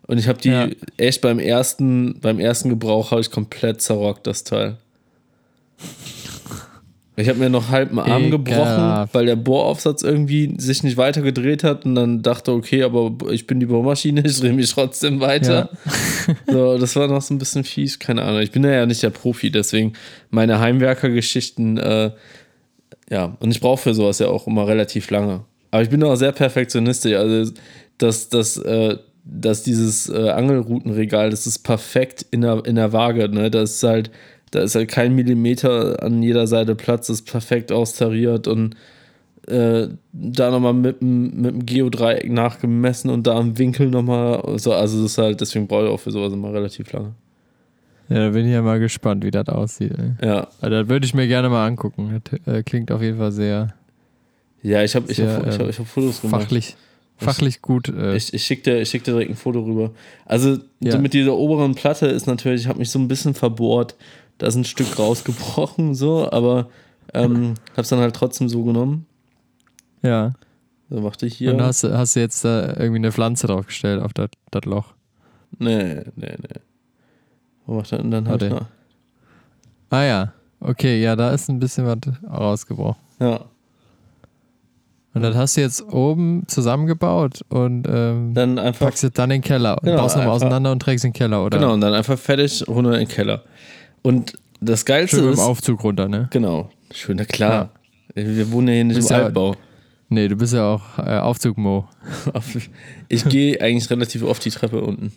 [0.08, 0.68] Und ich habe die Ja.
[0.98, 4.78] echt beim ersten, beim ersten Gebrauch habe ich komplett zerrockt, das Teil.
[7.18, 9.14] Ich habe mir noch halb einen Arm gebrochen, Ekelhaft.
[9.14, 13.48] weil der Bohraufsatz irgendwie sich nicht weiter gedreht hat und dann dachte, okay, aber ich
[13.48, 15.70] bin die Bohrmaschine, ich drehe mich trotzdem weiter.
[16.48, 18.42] So, das war noch so ein bisschen fies, keine Ahnung.
[18.42, 19.94] Ich bin ja nicht der Profi, deswegen
[20.30, 22.12] meine Heimwerkergeschichten, äh,
[23.10, 25.42] ja, und ich brauche für sowas ja auch immer relativ lange.
[25.70, 27.52] Aber ich bin auch sehr perfektionistisch, also
[27.98, 33.28] dass, dass, äh, dass dieses äh, Angelroutenregal, das ist perfekt in der, in der Waage,
[33.28, 33.52] ne?
[33.52, 34.12] Das ist halt,
[34.52, 38.76] da ist halt kein Millimeter an jeder Seite Platz, ist perfekt austariert und
[39.48, 44.44] äh, da nochmal mit, dem- mit dem Geodreieck nachgemessen und da im Winkel nochmal.
[44.60, 47.14] So, also das ist halt, deswegen brauche ich auch für sowas immer relativ lange.
[48.10, 49.94] Ja, da bin ich ja mal gespannt, wie das aussieht.
[49.98, 50.28] Ey.
[50.28, 50.48] Ja.
[50.60, 52.22] Also, das würde ich mir gerne mal angucken.
[52.46, 53.74] Das äh, klingt auf jeden Fall sehr
[54.62, 56.42] Ja, ich habe ich hab, ich hab, ich hab Fotos gemacht.
[56.44, 56.76] fachlich,
[57.18, 57.88] fachlich gut.
[57.90, 59.92] Äh, Ich, ich schicke dir, ich schick dir direkt ein Foto rüber.
[60.26, 60.98] Also Ja.
[60.98, 63.96] mit dieser oberen Platte ist natürlich, ich habe mich so ein bisschen verbohrt.
[64.42, 66.68] Da ist ein Stück rausgebrochen, so, aber
[67.14, 69.06] ähm, hab's dann halt trotzdem so genommen.
[70.02, 70.32] ja.
[70.90, 71.54] So warte ich hier.
[71.54, 74.94] Und hast, du- hast du jetzt da irgendwie eine Pflanze draufgestellt auf das Loch?
[75.58, 76.60] nee, nee, nee.
[77.66, 78.42] Wo macht er denn dann halt?
[78.50, 78.66] Noch-
[79.90, 80.34] Ah ja.
[80.60, 81.98] Okay, ja, da ist ein bisschen was
[82.30, 83.02] rausgebrochen.
[83.22, 83.46] Ja.
[85.14, 88.88] Und das hast du jetzt oben zusammengebaut und ähm, Dann einfach.
[88.88, 91.18] packst es dann in den Keller und Genau, baust nochmal auseinander und trägst in den
[91.18, 91.58] Keller, oder?
[91.60, 93.44] Genau, und dann einfach fertig runter in den Keller.
[94.04, 95.40] Und das Geilste Schön ist.
[95.40, 96.28] dem Aufzug runter, ne?
[96.32, 96.70] Genau.
[96.94, 97.72] Schön, na klar.
[98.14, 99.56] Wir wohnen ja hier nicht im ja- Altbau.
[100.10, 101.88] Nee, du bist ja auch äh, Aufzugmo.
[103.08, 105.14] Ich gehe eigentlich relativ oft die Treppe unten.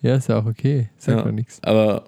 [0.00, 0.88] Ja, ist ja auch okay.
[0.98, 1.26] Sagt Ja.
[1.26, 1.32] ja.
[1.32, 1.60] nichts.
[1.62, 2.06] Aber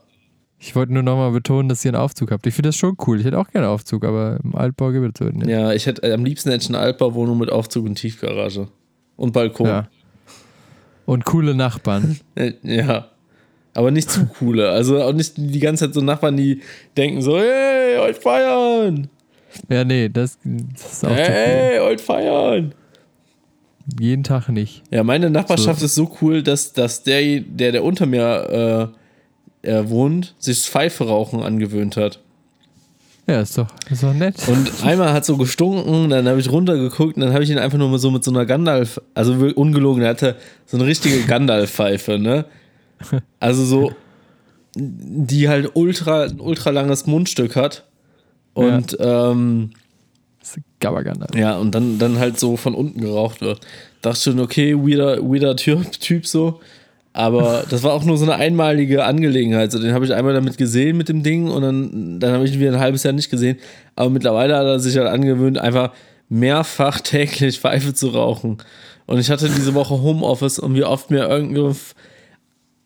[0.58, 2.46] Ich wollte nur nochmal betonen, dass ihr einen Aufzug habt.
[2.48, 3.20] Ich finde das schon cool.
[3.20, 5.46] Ich hätte auch gerne einen Aufzug, aber im Altbau gibt es so nicht.
[5.48, 8.66] ja, ich hätte äh, am liebsten hätte ich eine Altbauwohnung mit Aufzug und Tiefgarage.
[9.16, 9.66] Und Balkon.
[9.68, 9.88] Ja.
[11.06, 12.18] Und coole Nachbarn.
[12.62, 13.08] Ja.
[13.74, 14.70] Aber nicht zu coole.
[14.70, 16.60] Also auch nicht die ganze Zeit so Nachbarn, die
[16.96, 19.08] denken so, hey, heute feiern.
[19.68, 22.74] ja, nee, das, das ist auch Hey, heute feiern.
[24.00, 24.82] Jeden Tag nicht.
[24.90, 28.92] Ja, meine Nachbarschaft ist so cool, dass, dass der, der, der unter mir
[29.64, 32.20] äh, äh, wohnt, sich das Pfeife rauchen angewöhnt hat.
[33.26, 34.36] Ja, ist doch, ist doch nett.
[34.48, 37.78] Und einmal hat so gestunken, dann habe ich runtergeguckt und dann habe ich ihn einfach
[37.78, 42.18] nur mal so mit so einer Gandalf, also ungelogen, er hatte so eine richtige Gandalf-Pfeife,
[42.18, 42.44] ne?
[43.40, 43.92] Also so,
[44.76, 47.84] die halt ultra, ein ultra langes Mundstück hat.
[48.54, 49.70] Und ähm,
[50.40, 51.26] Das ist Gabaganda.
[51.36, 53.60] ja, und dann, dann halt so von unten geraucht wird.
[54.02, 56.60] Dachte schon, okay, weirder, weirder Typ, typ so.
[57.12, 59.72] Aber das war auch nur so eine einmalige Angelegenheit.
[59.72, 62.54] So, den habe ich einmal damit gesehen mit dem Ding und dann, dann habe ich
[62.54, 63.58] ihn wieder ein halbes Jahr nicht gesehen.
[63.96, 65.92] Aber mittlerweile hat er sich halt angewöhnt, einfach
[66.28, 68.58] mehrfach täglich Pfeife zu rauchen.
[69.06, 71.74] Und ich hatte diese Woche Homeoffice und wie oft mir irgendwie.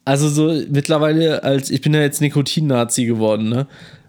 [0.09, 3.67] Also so mittlerweile, als ich bin ja jetzt Nikotin-Nazi geworden, ne?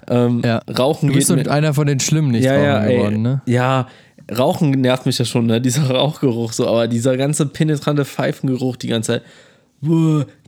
[0.08, 0.62] Ähm, Ja.
[0.78, 3.22] Rauchen Du bist geht so mir, einer von den Schlimmen nicht ja, ja, ey, geworden,
[3.22, 3.42] ne?
[3.46, 3.88] Ja,
[4.32, 5.60] Rauchen nervt mich ja schon, ne?
[5.68, 9.24] Dieser Rauchgeruch so, aber dieser ganze penetrante Pfeifengeruch die ganze Zeit.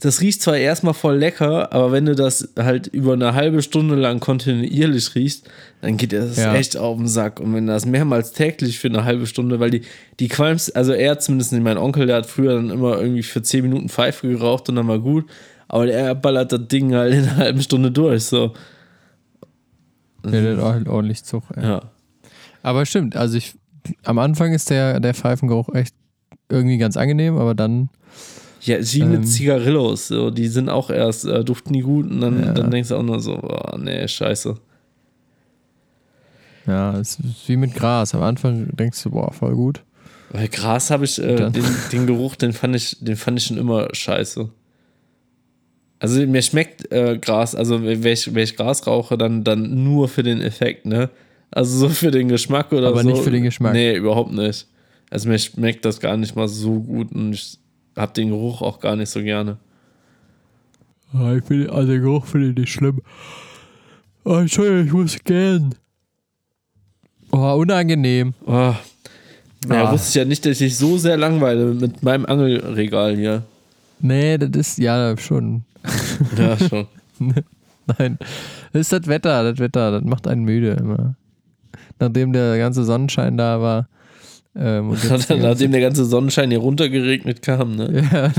[0.01, 3.95] Das riecht zwar erstmal voll lecker, aber wenn du das halt über eine halbe Stunde
[3.95, 6.53] lang kontinuierlich riechst, dann geht das Ja.
[6.53, 7.39] echt auf den Sack.
[7.39, 9.83] Und wenn das mehrmals täglich für eine halbe Stunde, weil die,
[10.19, 13.41] die Qualms, also er zumindest nicht, mein Onkel, der hat früher dann immer irgendwie für
[13.41, 15.25] 10 Minuten Pfeife geraucht und dann war gut,
[15.69, 18.51] aber er ballert das Ding halt in einer halben Stunde durch, so.
[20.25, 21.43] Ja, der hat halt ordentlich Zug.
[21.55, 21.63] Ey.
[21.63, 21.81] Ja.
[22.63, 23.55] Aber stimmt, also ich,
[24.03, 25.95] am Anfang ist der, der Pfeifengeruch echt
[26.49, 27.87] irgendwie ganz angenehm, aber dann,
[28.63, 29.23] Ja, mit Ähm.
[29.25, 32.53] Zigarillos, so, die sind auch erst, äh, duften nie gut und dann, Ja.
[32.53, 34.55] dann denkst du auch nur so, oh, nee, scheiße.
[36.67, 38.13] ja, es ist wie mit Gras.
[38.13, 39.81] Am Anfang denkst du, boah, voll gut.
[40.31, 43.57] Bei Gras habe ich, äh, den, den Geruch, den fand, ich, den fand ich schon
[43.57, 44.49] immer scheiße.
[45.99, 50.07] Also mir schmeckt äh, Gras, also wenn ich, wenn ich Gras rauche, dann, dann nur
[50.07, 51.09] für den Effekt, ne?
[51.51, 53.09] Also so für den Geschmack oder Aber so.
[53.09, 53.73] nicht für den Geschmack.
[53.73, 54.67] Nee, überhaupt nicht.
[55.09, 57.57] Also mir schmeckt das gar nicht mal so gut und ich
[57.97, 59.57] habe den Geruch auch gar nicht so gerne.
[61.13, 63.01] Ah, Ich finde, also den Geruch finde ich nicht schlimm.
[64.23, 65.75] Oh, Entschuldigung, ich muss gehen.
[67.31, 68.33] Oh, unangenehm.
[68.45, 68.73] Oh.
[69.69, 69.91] Ja, Ah.
[69.91, 73.43] wusste ich ja nicht, dass ich so sehr langweile mit meinem Angelregal hier.
[73.99, 75.63] Nee, das ist, ja, schon.
[76.37, 76.87] Ja, schon.
[77.97, 78.17] Nein,
[78.73, 81.15] das ist das Wetter, das Wetter, das macht einen müde immer.
[81.99, 83.87] Nachdem der ganze Sonnenschein da war,
[84.55, 88.03] Ähm, und jetzt die ganze- Nachdem der ganze Sonnenschein hier runtergeregnet kam, ne?
[88.11, 88.31] ja,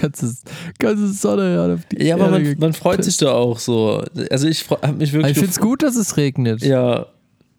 [0.00, 0.34] ganze,
[0.78, 4.02] ganze Sonne gerade auf die Ja, aber man, man freut sich da auch so.
[4.30, 5.32] Also ich habe mich Aber wirklich.
[5.32, 6.62] ich finde es gut, dass es regnet.
[6.62, 7.06] Ja,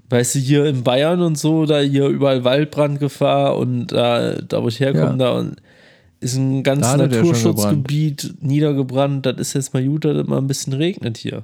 [0.09, 4.69] weißt du, hier in Bayern und so, da hier überall Waldbrandgefahr und da, da wo
[4.69, 5.15] ich herkomme, Ja.
[5.17, 5.57] da und
[6.19, 9.25] ist ein ganzes schon Naturschutzgebiet niedergebrannt.
[9.25, 11.43] Das ist jetzt mal gut, dass es mal ein bisschen regnet hier.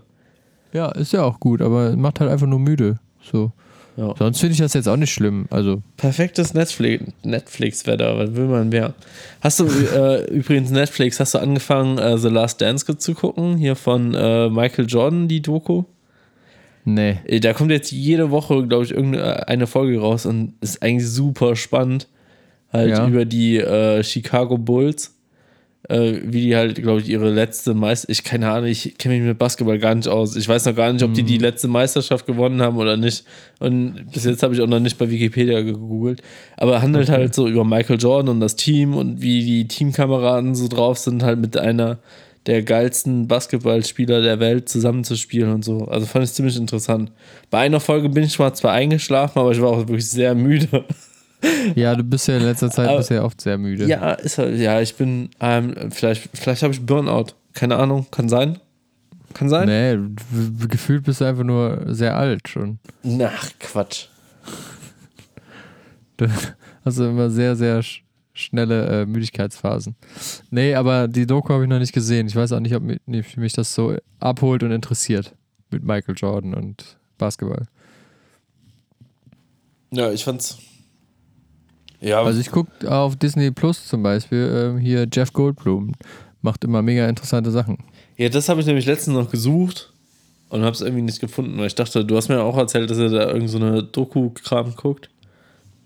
[0.71, 2.99] Ja, ist ja auch gut, aber macht halt einfach nur müde.
[3.21, 3.51] So.
[3.95, 4.15] Ja.
[4.17, 5.45] Sonst finde ich das jetzt auch nicht schlimm.
[5.51, 8.93] Also, Perfektes Netflix- Netflix-Wetter, was will man mehr?
[9.41, 13.57] Hast du äh, übrigens Netflix, hast du angefangen, äh, The Last Dance zu gucken?
[13.57, 15.83] Hier von äh, Michael Jordan, die Doku?
[16.85, 17.17] nee.
[17.25, 21.55] Äh, Da kommt jetzt jede Woche, glaube ich, irgendeine Folge raus und ist eigentlich super
[21.55, 22.07] spannend.
[22.71, 23.07] Halt Ja.
[23.07, 25.12] über die äh, Chicago Bulls.
[25.89, 28.09] Äh, wie die halt, glaube ich, ihre letzte Meisterschaft.
[28.09, 30.37] Ich keine Ahnung, ich kenne mich mit Basketball gar nicht aus.
[30.37, 33.25] Ich weiß noch gar nicht, ob die die letzte Meisterschaft gewonnen haben oder nicht.
[33.59, 36.21] Und bis jetzt habe ich auch noch nicht bei Wikipedia gegoogelt.
[36.55, 40.69] Aber handelt halt so über Michael Jordan und das Team und wie die Teamkameraden so
[40.69, 41.99] drauf sind, halt mit einer
[42.45, 45.85] der geilsten Basketballspieler der Welt zusammenzuspielen und so.
[45.85, 47.11] Also fand ich ziemlich interessant.
[47.49, 50.85] Bei einer Folge bin ich mal zwar eingeschlafen, aber ich war auch wirklich sehr müde.
[51.75, 53.85] Ja, du bist ja in letzter Zeit bist ja oft sehr müde.
[53.85, 57.33] Ja, ist halt, ja, ich bin, ähm, vielleicht, vielleicht habe ich Burnout.
[57.53, 58.59] Keine Ahnung, kann sein.
[59.33, 59.67] Kann sein?
[59.67, 62.79] Nee, gefühlt bist du einfach nur sehr alt schon.
[63.21, 64.07] Ach, Quatsch.
[66.15, 66.27] Du
[66.85, 68.03] hast immer sehr, sehr sch
[68.35, 69.95] schnelle äh, Müdigkeitsphasen.
[70.51, 72.27] Nee, aber die Doku habe ich noch nicht gesehen.
[72.27, 75.33] Ich weiß auch nicht, ob mich, nicht, mich das so abholt und interessiert
[75.71, 77.65] mit Michael Jordan und Basketball.
[79.91, 80.57] Ja, ich fand's.
[82.03, 85.93] Ja, Also ich gucke auf Disney Plus zum Beispiel ähm, hier Jeff Goldblum.
[86.41, 87.77] Macht immer mega interessante Sachen.
[88.17, 89.93] ja, das habe ich nämlich letztens noch gesucht
[90.49, 92.97] und habe es irgendwie nicht gefunden, weil ich dachte, du hast mir auch erzählt, dass
[92.97, 95.09] er da irgend so eine Doku-Kram guckt.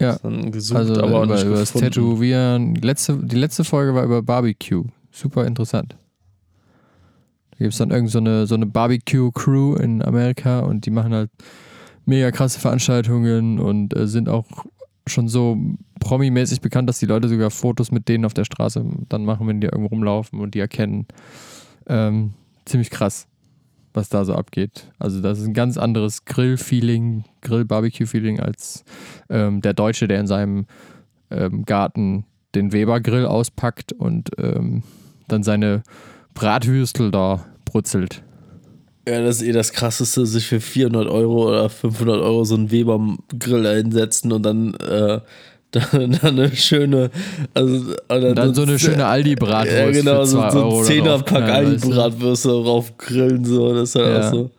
[0.02, 0.18] Ja.
[0.24, 1.94] Dann gesucht, Also aber auch über, nicht über das gefunden.
[1.94, 2.74] Tätowieren.
[2.76, 4.86] Die letzte, die letzte Folge war über Barbecue.
[5.12, 5.96] Super interessant.
[7.52, 11.14] Da gibt es dann irgend so eine, so eine Barbecue-Crew in Amerika und die machen
[11.14, 11.30] halt
[12.06, 14.46] mega krasse Veranstaltungen und äh, sind auch
[15.08, 15.58] schon so
[16.00, 19.62] promi-mäßig bekannt, dass die Leute sogar Fotos mit denen auf der Straße dann machen, wenn
[19.62, 21.08] die irgendwo rumlaufen und die erkennen.
[21.88, 22.34] Ähm,
[22.66, 23.28] ziemlich krass,
[23.94, 24.92] was da so abgeht.
[25.00, 28.84] Also das ist ein ganz anderes Grill-Feeling, Grill-Barbecue-Feeling als
[29.30, 30.66] ähm, der Deutsche, der in seinem
[31.32, 32.26] ähm, Garten
[32.56, 34.84] den Weber-Grill auspackt und ähm,
[35.28, 35.84] dann seine
[36.34, 38.24] Brathüstel da brutzelt.
[39.08, 42.72] Ja, das ist eh das Krasseste, sich für 400 Euro oder 500 Euro so einen
[42.72, 45.22] Weber-Grill einsetzen und dann, äh,
[45.80, 47.10] dann, dann eine schöne,
[47.54, 51.46] also Und dann so eine schöne Aldi-Bratwurst ja, genau, für so, zwei so ein Zehnerpack
[51.46, 51.54] du?
[51.54, 54.28] Aldi-Bratwürste drauf grillen, so, das ist halt Ja.
[54.28, 54.52] auch so.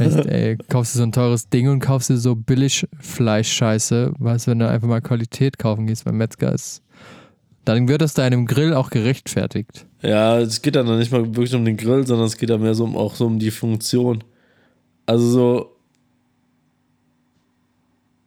[0.00, 4.50] Echt, ey, kaufst du so ein teures Ding und kaufst dir so Billig-Fleisch-Scheiße, weißt du,
[4.50, 6.82] wenn du einfach mal Qualität kaufen gehst beim Metzger ist.
[7.64, 9.86] Dann wird das deinem Grill auch gerechtfertigt.
[10.02, 12.74] Ja, es geht dann nicht mal wirklich um den Grill, sondern es geht dann mehr
[12.74, 14.24] so um, auch so um die Funktion.
[15.06, 15.74] Also so.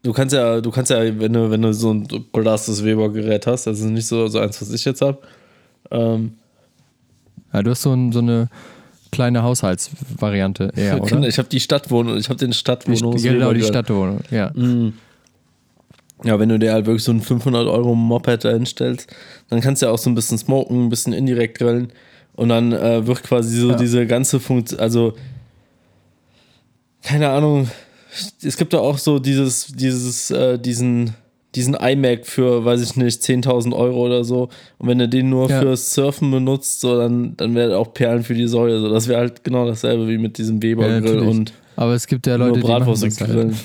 [0.03, 3.67] Du kannst ja, du kannst ja, wenn du, wenn du so ein belastes Weber-Gerät hast,
[3.67, 5.19] also nicht so, so eins, was ich jetzt habe,
[5.91, 6.33] ähm,
[7.53, 8.49] Ja, du hast so, ein, so eine
[9.11, 11.05] kleine Haushaltsvariante eher, oder?
[11.17, 13.15] Genau, ich habe die Stadtwohnung, ich habe den Die, Stadtwohnung.
[13.15, 14.51] genau, die Stadtwohnung, ja.
[14.55, 14.93] Mhm.
[16.23, 19.07] Ja, wenn du dir halt wirklich so ein 500 Euro Moped da hinstellst,
[19.49, 21.91] dann kannst du ja auch so ein bisschen smoken, ein bisschen indirekt grillen
[22.35, 23.75] und dann äh, wird quasi so Ja.
[23.75, 25.13] diese ganze Funktion, also
[27.03, 27.69] keine Ahnung,
[28.43, 31.15] es gibt ja auch so dieses, dieses, äh, diesen,
[31.55, 35.49] diesen iMac für, weiß ich nicht, 10.000 Euro oder so und wenn du den nur
[35.49, 35.59] Ja.
[35.61, 39.19] fürs Surfen benutzt, so dann, dann wäre auch Perlen für die Säule, so das wäre
[39.19, 41.29] halt genau dasselbe wie mit diesem Ja, Weber-Grill natürlich.
[41.29, 43.29] und Aber es gibt ja nur Leute, die machen Bratwurst halt.
[43.31, 43.57] grillen.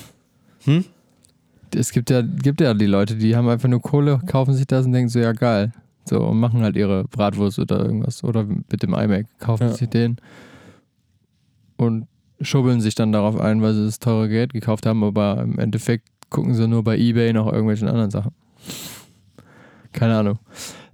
[1.75, 4.85] Es gibt ja, gibt ja die Leute, die haben einfach nur Kohle, kaufen sich das
[4.85, 5.71] und denken so, ja geil.
[6.05, 8.23] So, und machen halt ihre Bratwurst oder irgendwas.
[8.23, 9.73] Oder mit dem iMac kaufen Ja.
[9.73, 10.15] sich den
[11.77, 12.07] und
[12.41, 16.07] schubbeln sich dann darauf ein, weil sie das teure Geld gekauft haben, aber im Endeffekt
[16.29, 18.31] gucken sie nur bei Ebay nach irgendwelchen anderen Sachen.
[19.93, 20.39] Keine Ahnung.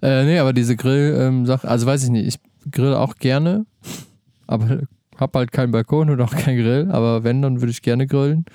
[0.01, 3.65] Äh, nee, aber diese Grill-Sache, also weiß ich nicht, ich grill auch gerne,
[4.47, 4.81] aber
[5.17, 8.45] hab halt keinen Balkon und auch keinen Grill, aber wenn, dann würde ich gerne grillen.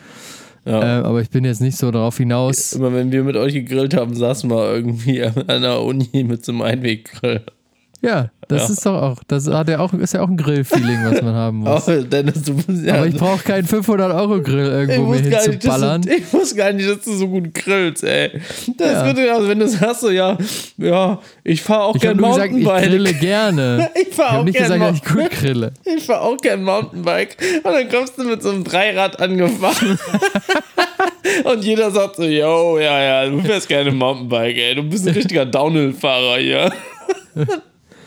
[0.64, 1.00] Ja.
[1.00, 2.74] Äh, aber ich bin jetzt nicht so darauf hinaus.
[2.74, 6.52] Immer wenn wir mit euch gegrillt haben, saßen wir irgendwie an einer Uni mit so
[6.52, 7.42] einem Einweggrill.
[8.00, 8.72] Ja, das Ja.
[8.74, 11.56] ist doch auch, das hat ja auch, ist ja auch ein Grill-Feeling, was man haben
[11.64, 11.88] muss.
[11.88, 12.94] Oh, Dennis, du musst ja.
[12.94, 16.02] Aber ich brauche keinen 500-Euro-Grill ich irgendwo mir gar nicht, hinzuballern.
[16.02, 18.40] du, ich wusste gar nicht, dass du so gut grillst, ey.
[18.76, 19.12] Das Ja.
[19.12, 20.38] gut, also wenn du sagst so, ja,
[20.76, 22.88] ja, ich fahre auch Ich habe gern nur gesagt, ich Mountainbike.
[22.90, 23.90] grille gerne.
[24.00, 25.72] Ich Ich fahre habe auch nicht gern gesagt, dass ich gut grille.
[25.96, 27.36] ich fahr auch gern Mountainbike.
[27.64, 29.98] Und dann kommst du mit so einem Dreirad angefahren.
[31.44, 35.14] Und jeder sagt so, yo, ja, ja, du fährst gerne Mountainbike, ey, du bist ein
[35.14, 36.72] richtiger Downhill-Fahrer hier.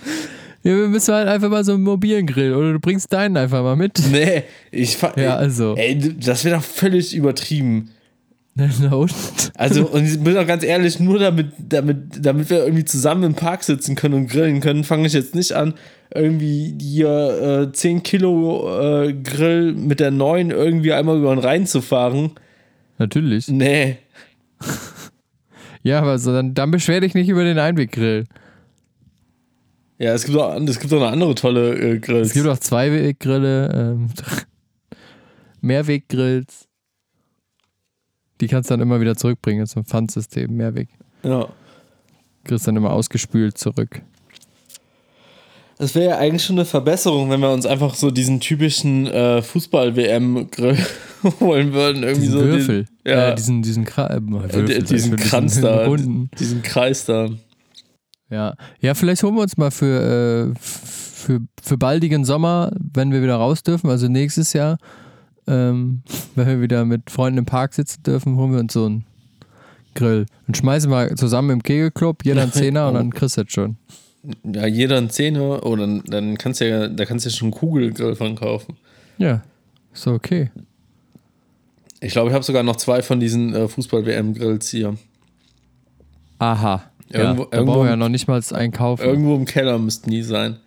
[0.63, 3.63] Ja, wir müssen halt einfach mal so einen mobilen Grill oder du bringst deinen einfach
[3.63, 3.99] mal mit.
[4.11, 5.75] Nee, ich fahr, Ja, also.
[5.75, 7.89] Ey, das wäre doch völlig übertrieben.
[8.55, 9.11] Na und?
[9.55, 13.33] Also, und ich bin auch ganz ehrlich, nur damit, damit, damit wir irgendwie zusammen im
[13.33, 15.73] Park sitzen können und grillen können, fange ich jetzt nicht an,
[16.13, 21.65] irgendwie hier äh, 10 Kilo äh, Grill mit der neuen irgendwie einmal über den Rhein
[21.65, 22.31] zu fahren.
[22.97, 23.47] Natürlich.
[23.47, 23.97] Nee.
[25.83, 28.25] Ja, aber so, dann, dann beschwer dich nicht über den Einweggrill.
[30.01, 32.29] Ja, es gibt auch, es gibt auch noch andere tolle äh, Grills.
[32.29, 34.09] Es gibt auch Zweiweggrille, ähm,
[35.61, 36.67] Mehrweggrills.
[38.41, 40.89] Die kannst du dann immer wieder zurückbringen, zum Pfandsystem, Mehrweg.
[41.23, 41.47] ja.
[42.43, 44.01] Kriegst dann immer ausgespült zurück.
[45.77, 49.43] Das wäre ja eigentlich schon eine Verbesserung, wenn wir uns einfach so diesen typischen äh,
[49.43, 50.77] Fußball-WM-Grill
[51.39, 52.01] holen würden.
[52.01, 52.85] Irgendwie Diesen so Würfel.
[53.05, 55.85] Den, ja, Äh, diesen, diesen, Kra äh, äh, Würfel, ich diesen schon, Kranz da.
[55.85, 56.31] runden.
[56.39, 57.29] Diesen Kreis da.
[58.31, 58.55] Ja.
[58.79, 63.35] ja, vielleicht holen wir uns mal für, äh, für, für baldigen Sommer, wenn wir wieder
[63.35, 64.77] raus dürfen, also nächstes Jahr,
[65.47, 66.01] ähm,
[66.35, 69.05] wenn wir wieder mit Freunden im Park sitzen dürfen, holen wir uns so einen
[69.93, 73.51] Grill und schmeißen mal zusammen im Kegelclub, jeder einen Zehner und dann kriegst du das
[73.51, 73.75] schon.
[74.43, 75.65] Ja, jeder ein Zehner.
[75.65, 78.77] Oh, dann, dann kannst du ja, da kannst du ja schon einen Kugelgrill von kaufen.
[79.17, 79.41] Ja,
[79.93, 80.51] ist okay.
[81.99, 84.95] Ich glaube, ich habe sogar noch zwei von diesen äh, Fußball-WM-Grills hier.
[86.39, 86.90] Aha.
[87.13, 89.03] Ja, Irgendwo- da irgendwo- brauchen wir ja noch nicht mal einkaufen.
[89.03, 90.57] Irgendwo im Keller müssten die sein.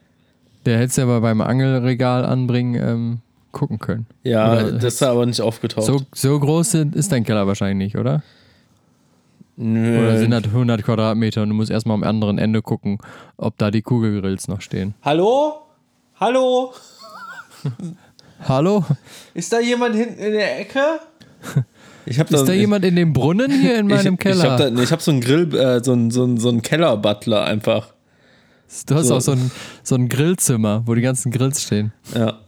[0.66, 3.18] Der hätte es ja aber beim Angelregal anbringen ähm,
[3.52, 4.06] gucken können.
[4.22, 5.86] Ja, Oder das ist aber nicht aufgetaucht.
[5.86, 8.22] So, so groß ist dein Keller wahrscheinlich nicht, oder?
[9.56, 9.98] Nö.
[10.00, 12.98] Oder sind das 100 Quadratmeter und du musst erstmal am anderen Ende gucken,
[13.36, 14.94] ob da die Kugelgrills noch stehen.
[15.02, 15.54] Hallo?
[16.18, 16.72] Hallo?
[18.48, 18.84] Hallo?
[19.32, 20.80] Ist da jemand hinten in der Ecke?
[22.06, 24.36] Ich habe Ist da jemand in dem Brunnen hier in meinem ich, Keller?
[24.44, 26.48] Ich habe da, nee, ich hab so einen Grill, äh, so einen, so einen, so
[26.50, 27.94] einen Keller-Butler einfach.
[28.86, 29.50] du hast so- auch so ein,
[29.82, 31.92] so ein Grillzimmer, wo die ganzen Grills stehen.
[32.14, 32.40] Ja.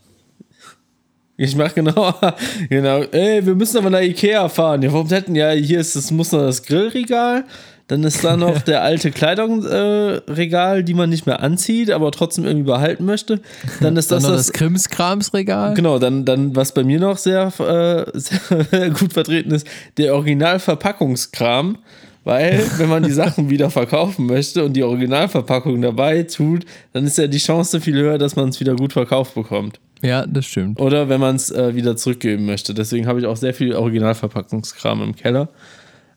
[1.39, 2.15] Ich mach genau,
[2.71, 3.03] genau.
[3.03, 4.83] Ey, wir müssen aber nach Ikea fahren.
[4.83, 7.45] Ja, warum hätten ja hier ist das muss noch das Grillregal,
[7.89, 12.45] dann ist da noch der alte Kleidungsregal, äh, die man nicht mehr anzieht, aber trotzdem
[12.45, 13.41] irgendwie behalten möchte.
[13.81, 15.75] Dann ist Dann das noch das, das Krimskramsregal.
[15.75, 15.99] genau.
[15.99, 19.67] Dann dann was bei mir noch sehr, äh, sehr gut vertreten ist,
[19.99, 21.79] der Originalverpackungskram.
[22.25, 27.19] Weil, wenn man die Sachen wieder verkaufen möchte und die Originalverpackung dabei tut, dann ist
[27.19, 29.79] ja die Chance viel höher, dass man es wieder gut verkauft bekommt.
[30.03, 30.81] Ja, das stimmt.
[30.81, 32.75] Oder wenn man es äh, wieder zurückgeben möchte.
[32.75, 35.51] Deswegen habe ich auch sehr viel Originalverpackungskram im Keller.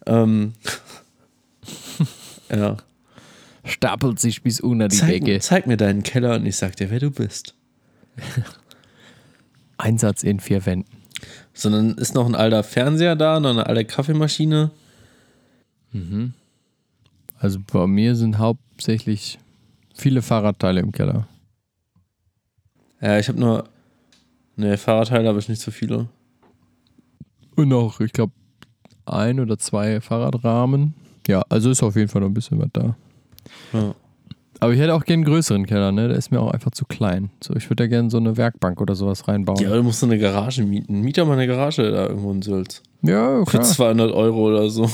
[0.07, 0.53] Ähm,
[2.50, 2.78] ja.
[3.64, 5.39] Stapelt sich bis unter die Zeig, Decke.
[5.39, 7.56] zeig mir deinen Keller und ich sag dir, wer du bist.
[9.78, 10.89] Einsatz in vier Wänden.
[11.54, 14.72] Sondern ist noch ein alter Fernseher da, noch eine alte Kaffeemaschine.
[17.38, 19.39] Also bei mir sind hauptsächlich
[19.93, 21.28] viele Fahrradteile im Keller.
[23.02, 23.70] Ja, ich habe nur.
[24.56, 26.10] Ne, Fahrradteile habe ich nicht so viele.
[27.56, 28.34] Und auch, ich glaube,
[29.06, 30.93] ein oder zwei Fahrradrahmen.
[31.30, 32.96] Ja, also ist auf jeden Fall noch ein bisschen was da.
[33.72, 33.94] Ja.
[34.60, 36.08] Aber ich hätte auch gerne einen größeren Keller, ne?
[36.08, 37.30] Der ist mir auch einfach zu klein.
[37.40, 39.62] So, ich würde da gerne so eine Werkbank oder sowas reinbauen.
[39.62, 41.02] Ja, du musst so eine Garage mieten.
[41.02, 42.82] Miet doch mal eine Garage da irgendwo in Sülz.
[43.04, 43.64] Ja, Für klar.
[43.64, 44.90] 200 Euro oder so.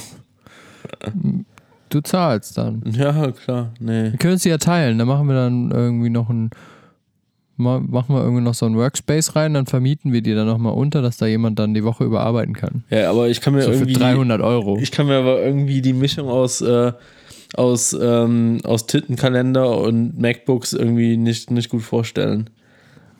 [1.88, 2.84] Du zahlst dann.
[2.92, 3.72] Ja, klar.
[3.80, 4.12] Nee.
[4.12, 5.00] Wir können es ja teilen.
[5.00, 6.50] Da machen wir dann irgendwie noch ein.
[7.58, 10.74] Ma- Machen wir irgendwie noch so einen Workspace rein, dann vermieten wir die dann nochmal
[10.74, 12.84] unter, dass da jemand dann die Woche überarbeiten kann.
[12.89, 13.93] Ja, aber ich kann mir So für irgendwie.
[13.93, 14.78] 300 Euro.
[14.82, 16.91] Ich kann mir aber irgendwie die Mischung aus, äh,
[17.56, 22.49] aus, ähm, aus Tittenkalender und MacBooks irgendwie nicht, nicht gut vorstellen.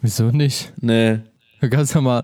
[0.02, 0.72] Wieso nicht?
[0.82, 1.20] Nee.
[1.70, 2.24] Ganz normal.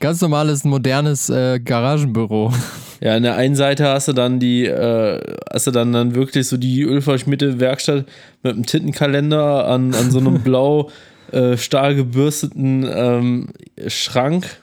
[0.00, 2.52] Ganz normales, modernes äh, Garagenbüro.
[3.00, 5.20] Ja, an der einen Seite hast du dann die, äh,
[5.52, 8.06] hast du dann, dann wirklich so die ölverschmierte Werkstatt
[8.42, 10.90] mit einem Tittenkalender an, an so einem blau
[11.32, 13.48] äh, stahl gebürsteten ähm,
[13.86, 14.62] Schrank.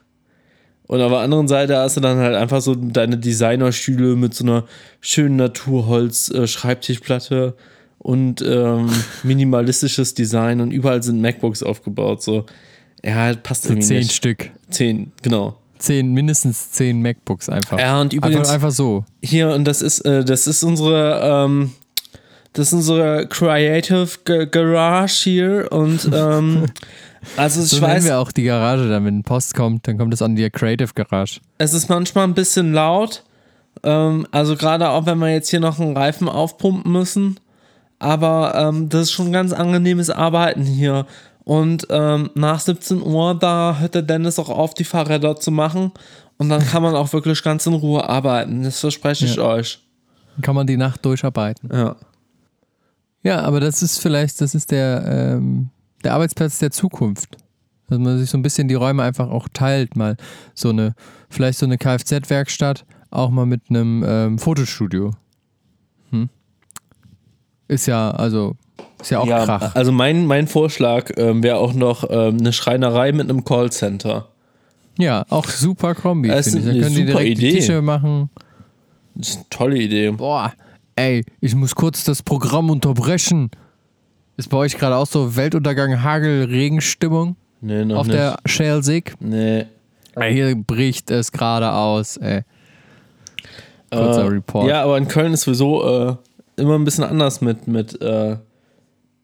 [0.87, 4.43] Und auf der anderen Seite hast du dann halt einfach so deine Designerstühle mit so
[4.43, 4.65] einer
[5.01, 7.55] schönen Naturholz-Schreibtischplatte
[7.97, 8.91] und ähm,
[9.23, 12.21] minimalistisches Design und überall sind MacBooks aufgebaut.
[12.21, 12.45] So,
[13.03, 14.13] ja, passt So irgendwie zehn nicht.
[14.13, 14.51] Stück.
[14.69, 15.57] Zehn, genau.
[15.77, 17.77] Zehn, mindestens zehn MacBooks einfach.
[17.79, 19.03] Ja, und übrigens einfach, einfach so.
[19.21, 21.71] hier und das ist, äh, das ist unsere, ähm,
[22.55, 26.65] das ist unsere Creative G Garage hier und ähm,
[27.37, 30.21] also ich So weiß, wir auch die Garage dann, wenn Post kommt, dann kommt es
[30.21, 31.39] an die Creative Garage.
[31.59, 33.23] es ist manchmal ein bisschen laut,
[33.83, 37.39] ähm, also gerade auch wenn wir jetzt hier noch einen Reifen aufpumpen müssen,
[37.99, 41.05] aber ähm, das ist schon ganz angenehmes Arbeiten hier.
[41.45, 45.91] Und ähm, nach 17 Uhr, da hört der Dennis auch auf, die Fahrräder zu machen.
[46.39, 48.63] Und dann kann man auch wirklich ganz in Ruhe arbeiten.
[48.63, 49.43] Das verspreche ich Ja.
[49.43, 49.79] euch.
[50.41, 51.69] Kann man die Nacht durcharbeiten.
[51.71, 51.95] Ja.
[53.25, 55.69] Ja, aber das ist vielleicht, das ist der, ähm,
[56.03, 57.37] der Arbeitsplatz der Zukunft.
[57.87, 60.15] Dass man sich so ein bisschen die Räume einfach auch teilt, mal
[60.53, 60.93] so eine,
[61.29, 65.11] vielleicht so eine Kfz-Werkstatt, auch mal mit einem ähm, Fotostudio.
[66.11, 66.29] Hm?
[67.67, 68.57] Ist ja, also,
[69.01, 69.73] ist ja auch ja, Krach.
[69.73, 74.27] Also mein, mein Vorschlag ähm, wäre auch noch ähm, eine Schreinerei mit einem Callcenter.
[74.99, 76.65] Ja, auch super Kombi, finde ich.
[76.65, 77.59] Da können die super direkt die Idee.
[77.59, 78.29] Tische machen.
[79.15, 80.11] Das ist eine tolle Idee.
[80.11, 80.53] Boah,
[80.95, 83.49] ey, ich muss kurz das Programm unterbrechen.
[84.37, 88.17] Ist bei euch gerade auch so Weltuntergang, Hagel, Regenstimmung Nee, noch auf nicht.
[88.17, 89.13] der Schelsig?
[89.19, 89.65] nee.
[90.17, 92.43] Ey, Hier bricht es gerade aus, ey.
[93.91, 94.67] Kurzer Äh, Report.
[94.69, 96.15] Ja, aber in Köln ist sowieso äh,
[96.55, 98.37] immer ein bisschen anders mit, mit, äh,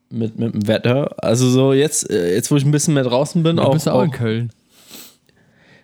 [0.09, 1.15] mit, mit dem Wetter.
[1.23, 3.87] Also so jetzt, äh, jetzt wo ich ein bisschen mehr draußen bin, Du auch, bist
[3.87, 4.51] auch in auch Köln.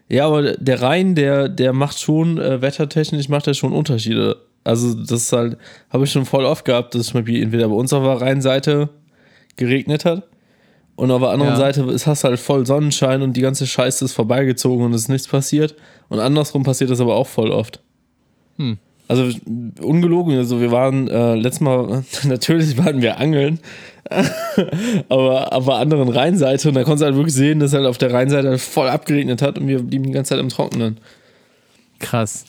[0.09, 4.37] Ja, aber der Rhein, der, der macht schon, äh, wettertechnisch macht er schon Unterschiede.
[4.67, 5.57] Also das ist halt,
[5.89, 8.21] habe ich schon voll oft gehabt, dass es zum Beispiel entweder bei uns auf der
[8.21, 8.89] Rheinseite
[9.55, 10.23] geregnet hat
[10.97, 11.57] und auf der anderen Ja.
[11.57, 15.09] Seite ist hast halt voll Sonnenschein und die ganze Scheiße ist vorbeigezogen und es ist
[15.09, 15.75] nichts passiert.
[16.09, 17.81] Und andersrum passiert das aber auch voll oft.
[18.57, 18.79] Hm.
[19.07, 19.29] Also
[19.79, 23.59] ungelogen, also wir waren äh, letztes Mal, natürlich waren wir angeln,
[25.09, 27.99] aber auf der anderen Rheinseite und da konntest du halt wirklich sehen, dass halt auf
[27.99, 30.97] der Rheinseite voll abgeregnet hat und wir blieben die ganze Zeit im Trockenen.
[31.99, 32.45] Krass.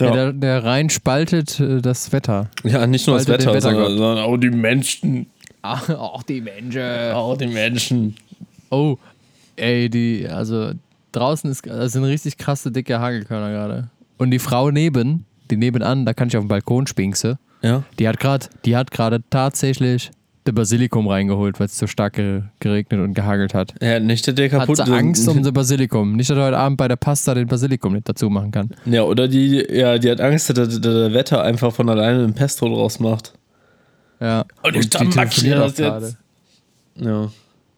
[0.00, 0.10] Ja.
[0.10, 2.48] der, der Rhein spaltet äh, das Wetter.
[2.64, 3.98] Ja, nicht nur das Spaltet den Wetter, sondern, Wettergott.
[3.98, 5.26] sondern auch die Menschen.
[5.62, 7.12] Ach, auch die Menschen.
[7.12, 8.16] Auch die Menschen.
[8.70, 8.96] Oh,
[9.56, 10.72] ey, die, also
[11.12, 13.90] draußen ist, das sind richtig krasse, dicke Hagelkörner gerade.
[14.18, 17.82] Und die Frau neben, die nebenan, da kann ich auf dem Balkon spinkse, Ja.
[17.98, 20.10] die hat gerade, die hat gerade tatsächlich
[20.46, 23.74] der Basilikum reingeholt, weil es so stark ge- geregnet und gehagelt hat.
[23.80, 26.16] Ja, nicht der, der Hat kaputt sie Angst um das Basilikum.
[26.16, 28.70] Nicht, dass er heute Abend bei der Pasta den Basilikum nicht dazu machen kann.
[28.84, 32.34] Ja, oder die, ja, die hat Angst, dass der, der Wetter einfach von alleine ein
[32.34, 33.34] Pesto draus macht.
[34.20, 34.44] Ja.
[34.62, 36.06] Und ich die telefoniert das gerade.
[36.06, 36.16] jetzt.
[36.96, 37.28] Ja.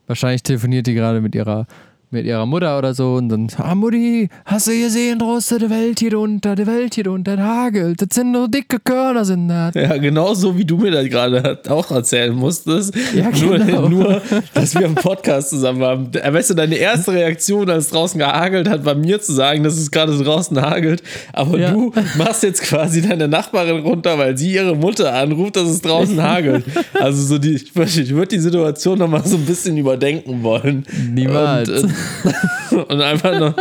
[0.06, 1.66] Wahrscheinlich telefoniert die gerade mit ihrer,
[2.14, 5.98] mit ihrer Mutter oder so und dann, ah Mutti, hast du gesehen draußen, die Welt
[6.00, 9.74] hier unter, die Welt hier unter, das hagelt, das sind nur dicke Körner sind das.
[9.74, 12.94] Ja, genau so wie du mir das gerade auch erzählen musstest.
[13.14, 13.88] Ja, nur, genau.
[13.88, 14.22] nur,
[14.54, 16.08] dass wir im Podcast zusammen waren.
[16.14, 19.62] Äh, Weißt du, deine erste Reaktion, als es draußen gehagelt hat, war mir zu sagen,
[19.64, 21.02] dass es gerade draußen hagelt.
[21.32, 21.72] Aber Ja.
[21.72, 26.22] du machst jetzt quasi deine Nachbarin runter, weil sie ihre Mutter anruft, dass es draußen
[26.22, 26.64] hagelt.
[26.94, 27.74] Also so die, ich
[28.14, 30.84] würde die Situation nochmal so ein bisschen überdenken wollen.
[31.12, 31.68] Niemals.
[31.68, 31.94] Und, äh,
[32.70, 33.54] und einfach noch.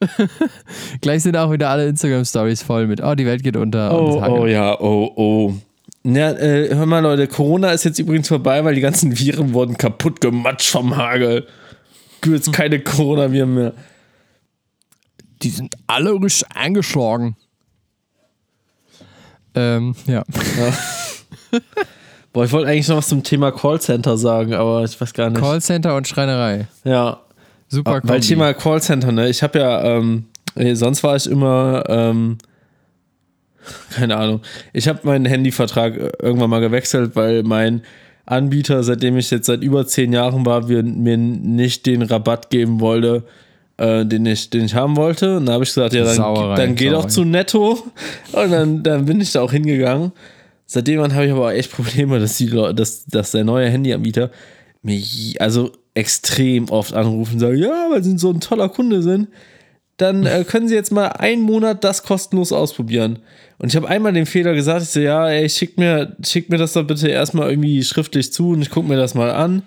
[1.00, 3.92] Gleich sind auch wieder alle Instagram-Stories voll mit, oh, die Welt geht unter.
[3.98, 5.54] Oh, oh ja, oh, oh.
[6.04, 9.76] Ja, äh, hör mal, Leute, Corona ist jetzt übrigens vorbei, weil die ganzen Viren wurden
[9.76, 11.46] kaputt gematscht vom Hagel.
[12.20, 13.72] Gibt jetzt keine Corona-Viren mehr.
[15.42, 17.36] Die sind alle richtig eingeschlagen.
[19.54, 20.22] Ähm, ja.
[22.36, 25.40] Boah, ich wollte eigentlich noch was zum Thema Callcenter sagen, aber ich weiß gar nicht.
[25.40, 26.68] Callcenter und Schreinerei.
[26.84, 27.18] ja,
[27.68, 28.20] Super weil Kombi.
[28.20, 29.30] Thema Callcenter, ne?
[29.30, 32.36] Ich habe ja, ähm, äh, sonst war ich immer, ähm,
[33.94, 34.42] keine Ahnung.
[34.74, 37.80] Ich habe meinen Handyvertrag äh, irgendwann mal gewechselt, weil mein
[38.26, 43.22] Anbieter, seitdem ich jetzt seit über zehn Jahren war, mir nicht den Rabatt geben wollte,
[43.78, 45.38] äh, den, ich, den ich haben wollte.
[45.38, 47.82] Und da habe ich gesagt, ja, dann, Sauerei, dann geh doch zu Netto.
[48.32, 50.12] Und dann, dann bin ich da auch hingegangen.
[50.66, 54.30] Seitdem habe ich aber echt Probleme, dass, die dass, dass der neue Handyanbieter
[54.82, 59.02] mir je- also extrem oft anrufen und sagen, ja, weil sie so ein toller Kunde
[59.02, 59.28] sind,
[59.96, 63.20] dann äh, können sie jetzt mal einen Monat das kostenlos ausprobieren.
[63.58, 66.58] Und ich habe einmal den Fehler gesagt, ich so, ja, ey, schick mir, schick mir
[66.58, 69.62] das doch bitte erstmal irgendwie schriftlich zu und ich gucke mir das mal an.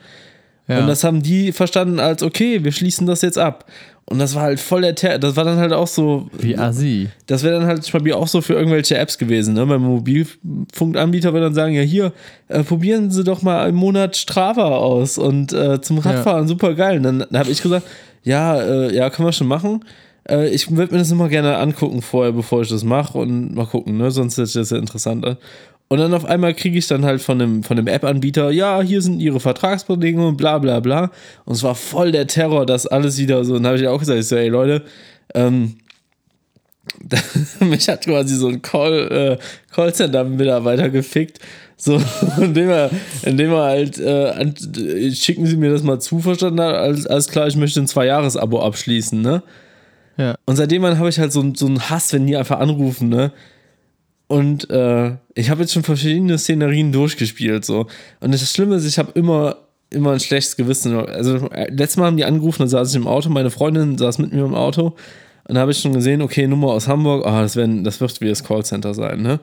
[0.67, 0.79] ja.
[0.81, 3.65] Und das haben die verstanden als, okay, wir schließen das jetzt ab.
[4.09, 7.09] Und das war halt voll der Ter das war dann halt auch so, Wie Assi.
[7.27, 9.53] das wäre dann halt zum Beispiel auch so für irgendwelche Apps gewesen.
[9.53, 9.63] Ne?
[9.67, 12.11] Beim Mobilfunkanbieter würde dann sagen, ja hier,
[12.47, 16.97] äh, probieren Sie doch mal einen Monat Strava aus und äh, zum Radfahren, super geil.
[16.97, 17.85] Und dann habe ich gesagt,
[18.23, 19.85] ja, äh, ja, können wir schon machen.
[20.27, 23.67] Äh, ich würde mir das immer gerne angucken vorher, bevor ich das mache und mal
[23.67, 24.09] gucken, ne?
[24.09, 25.37] sonst ist das ja interessant an.
[25.91, 29.01] Und dann auf einmal kriege ich dann halt von dem, von dem App-Anbieter, ja, hier
[29.01, 31.11] sind ihre Vertragsbedingungen, bla bla bla.
[31.45, 33.55] Und es war voll der Terror, das alles wieder so.
[33.55, 34.83] Und dann habe ich auch gesagt, ich so, ey Leute,
[35.33, 35.77] ähm,
[37.59, 41.39] mich hat quasi so ein Call, äh, Callcenter-Mitarbeiter gefickt.
[41.75, 41.99] So,
[42.39, 42.91] indem er,
[43.23, 44.53] indem er halt, äh, an,
[45.13, 48.61] schicken Sie mir das mal zu, verstanden hat, alles, alles klar, ich möchte ein Zwei-Jahres-Abo
[48.61, 49.41] abschließen, ne?
[50.17, 50.35] Ja.
[50.45, 53.31] Und seitdem habe ich halt so, so einen Hass, wenn die einfach anrufen, ne?
[54.29, 57.87] Und äh, ich habe jetzt schon verschiedene Szenerien durchgespielt, so.
[58.21, 59.57] Und das Schlimme ist, ich habe immer
[59.91, 60.95] immer ein schlechtes Gewissen.
[60.95, 64.19] Also, äh, letztes Mal haben die angerufen, dann saß ich im Auto, meine Freundin saß
[64.19, 64.95] mit mir im Auto.
[65.47, 68.21] Und da habe ich schon gesehen, okay, Nummer aus Hamburg, oh, das, werden, das wird
[68.21, 69.39] wie das Callcenter sein, ne?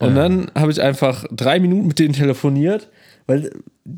[0.00, 0.22] Und Ja.
[0.28, 2.88] dann habe ich einfach drei Minuten mit denen telefoniert,
[3.26, 3.50] weil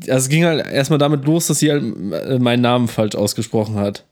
[0.07, 3.75] also es ging halt erstmal damit los, dass sie halt äh, meinen Namen falsch ausgesprochen
[3.75, 4.05] hat.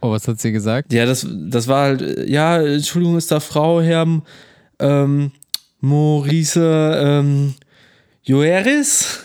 [0.00, 0.92] Oh, was hat sie gesagt?
[0.92, 4.06] Ja, das, das war halt, äh, ja, Entschuldigung, ist da Frau, Herr
[4.78, 5.32] ähm,
[5.80, 7.54] Maurice ähm,
[8.22, 9.20] Joeris?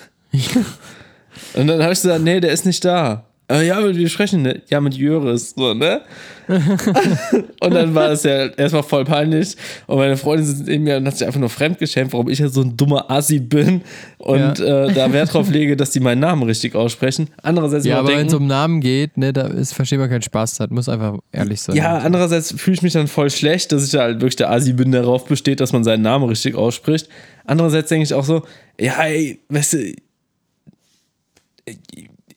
[1.54, 3.26] Und dann habe ich gesagt, nee, der ist nicht da.
[3.50, 4.62] Äh, ja, wir sprechen ne?
[4.70, 6.02] ja mit Jöris, so, ne?
[7.62, 9.56] und dann war es ja erstmal voll peinlich.
[9.88, 12.48] Und meine Freundin sitzt neben mir und hat sich einfach nur fremdgeschämt, warum ich ja
[12.48, 13.82] so ein dummer Assi bin
[14.18, 17.30] und äh, da Wert drauf lege, dass die meinen Namen richtig aussprechen.
[17.42, 20.60] Andererseits Ja, aber wenn es um Namen geht, ne, da ist, versteht man keinen Spaß
[20.60, 20.72] hat.
[20.72, 21.76] Muss einfach ehrlich sein.
[21.76, 24.74] Ja, andererseits fühle ich mich dann voll schlecht, dass ich da halt wirklich der Asi
[24.74, 27.10] bin, der darauf besteht, dass man seinen Namen richtig ausspricht.
[27.46, 28.44] Andererseits denke ich auch so,
[28.80, 29.94] ja, ey, weißt du,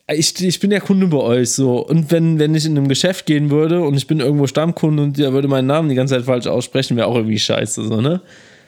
[0.08, 1.84] ich, ich bin ja Kunde bei euch so.
[1.84, 5.18] Und wenn, wenn ich in einem Geschäft gehen würde und ich bin irgendwo Stammkunde und
[5.18, 8.20] der würde meinen Namen die ganze Zeit falsch aussprechen, wäre auch irgendwie scheiße, so, ne?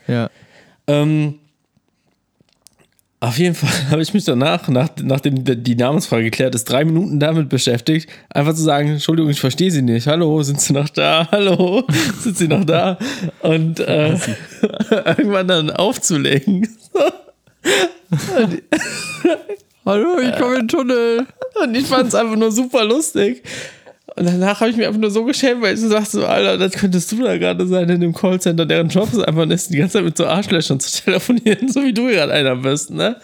[0.08, 0.30] Ja.
[0.86, 1.34] Ähm,
[3.20, 7.20] auf jeden Fall habe ich mich danach, nach, nachdem die Namensfrage geklärt ist, drei Minuten
[7.20, 10.06] damit beschäftigt, einfach zu sagen, Entschuldigung, ich verstehe Sie nicht.
[10.06, 11.28] Hallo, sind Sie noch da?
[11.32, 11.84] Hallo,
[12.20, 12.98] sind Sie noch da?
[13.42, 14.16] Und äh,
[14.90, 16.68] irgendwann dann aufzulegen.
[19.88, 21.26] Hallo, ich komme in den Tunnel.
[21.62, 23.42] Und ich fand es einfach nur super lustig.
[24.16, 26.58] Und danach habe ich mich einfach nur so geschämt, weil ich so dachte, so, Alter,
[26.58, 29.78] das könntest du da gerade sein in dem Callcenter, deren Job ist einfach ist, die
[29.78, 33.16] ganze Zeit mit so Arschlöchern zu telefonieren, so wie du gerade einer bist, ne?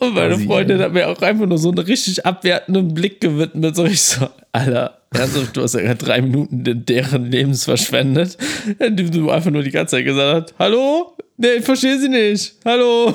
[0.00, 3.76] Und meine Quasi, Freundin hat mir auch einfach nur so einen richtig abwertenden Blick gewidmet,
[3.76, 8.36] so ich so, Alter, ernsthaft, du hast ja gerade drei Minuten in deren Lebens verschwendet,
[8.80, 11.16] indem du einfach nur die ganze Zeit gesagt hast, hallo?
[11.36, 12.56] Nee, ich verstehe sie nicht.
[12.64, 13.14] Hallo?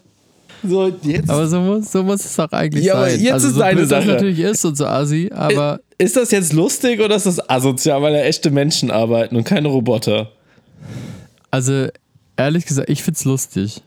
[0.62, 3.20] so, jetzt Aber so muss, so muss es auch eigentlich Ja, aber sein.
[3.20, 4.12] jetzt also ist so deine blöd das Sache.
[4.12, 8.12] natürlich ist und so assi, aber Ist das jetzt lustig oder ist das asozial, weil
[8.12, 10.30] da echte Menschen arbeiten und keine Roboter?
[11.50, 11.88] also
[12.36, 13.82] ehrlich gesagt, ich find's lustig.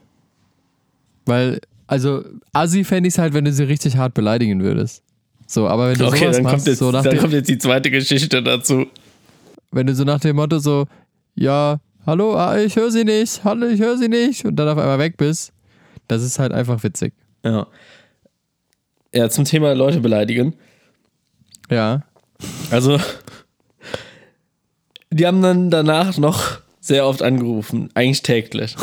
[1.24, 2.22] Weil, also
[2.52, 5.02] assi fände ich's halt, wenn du sie richtig hart beleidigen würdest.
[5.48, 7.32] So, aber wenn du Okay, sowas dann, machst, kommt jetzt, so nach dann dem, kommt
[7.32, 8.86] jetzt die zweite Geschichte dazu.
[9.72, 10.86] wenn du so nach dem Motto so,
[11.34, 14.78] ja, hallo, ah, ich höre sie nicht, hallo, ich höre sie nicht und dann auf
[14.78, 15.52] einmal weg bist,
[16.08, 17.12] das ist halt einfach witzig.
[17.44, 17.66] Ja.
[19.14, 20.54] Ja, zum Thema Leute beleidigen.
[21.70, 22.02] Ja.
[22.70, 22.98] Also,
[25.10, 28.76] die haben dann danach noch sehr oft angerufen, eigentlich täglich.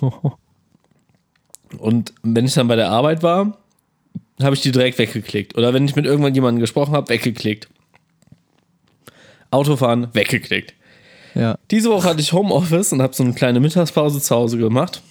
[1.78, 3.58] Und wenn ich dann bei der Arbeit war,
[4.42, 5.56] habe ich die direkt weggeklickt.
[5.56, 7.68] Oder wenn ich mit irgendwann jemandem gesprochen habe, weggeklickt.
[9.50, 10.74] Autofahren, weggeklickt.
[11.34, 11.58] Ja.
[11.70, 15.02] Diese Woche hatte ich Homeoffice und habe so eine kleine Mittagspause zu Hause gemacht.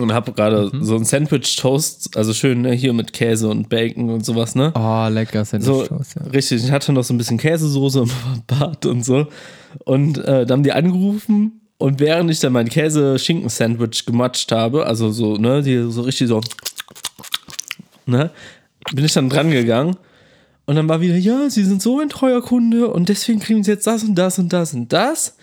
[0.00, 4.24] Und habe gerade so ein Sandwich-Toast, also schön ne, hier mit Käse und Bacon und
[4.24, 4.72] sowas, ne?
[4.74, 6.22] Oh, lecker So, Sandwich-Toast, ja.
[6.30, 6.64] richtig.
[6.64, 8.10] Ich hatte noch so ein bisschen Käsesoße im
[8.46, 9.26] Bad und so.
[9.84, 15.10] Und äh, dann haben die angerufen und während ich dann mein Käse-Schinken-Sandwich gematscht habe, also
[15.10, 16.40] so, ne, die so richtig so,
[18.06, 18.30] ne,
[18.92, 19.96] bin ich dann dran gegangen.
[20.66, 23.70] Und dann war wieder, ja, sie sind so ein treuer Kunde und deswegen kriegen sie
[23.70, 25.36] jetzt das und das und das und das.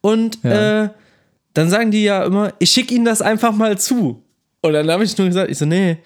[0.00, 0.84] Und Ja.
[0.84, 0.88] äh,
[1.54, 4.22] dann sagen die ja immer, ich schicke ihnen das einfach mal zu.
[4.60, 5.98] Und dann habe ich nur gesagt, ich so, nee,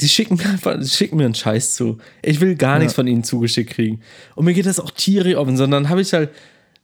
[0.00, 1.98] die schicken mir einfach, die schicken mir einen Scheiß zu.
[2.22, 4.00] Ich will gar nichts von ihnen zugeschickt kriegen.
[4.34, 6.30] Und mir geht das auch tierisch offen, sondern habe ich halt,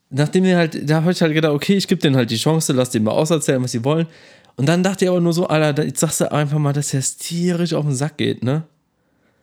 [0.09, 2.73] nachdem die halt, da habe ich halt gedacht, okay, ich gebe denen halt die Chance,
[2.73, 4.07] lass denen mal auserzählen, was sie wollen.
[4.55, 7.17] Und dann dachte ich aber nur so, Alter, jetzt sagst du einfach mal, dass das
[7.17, 8.63] tierisch auf den Sack geht, ne?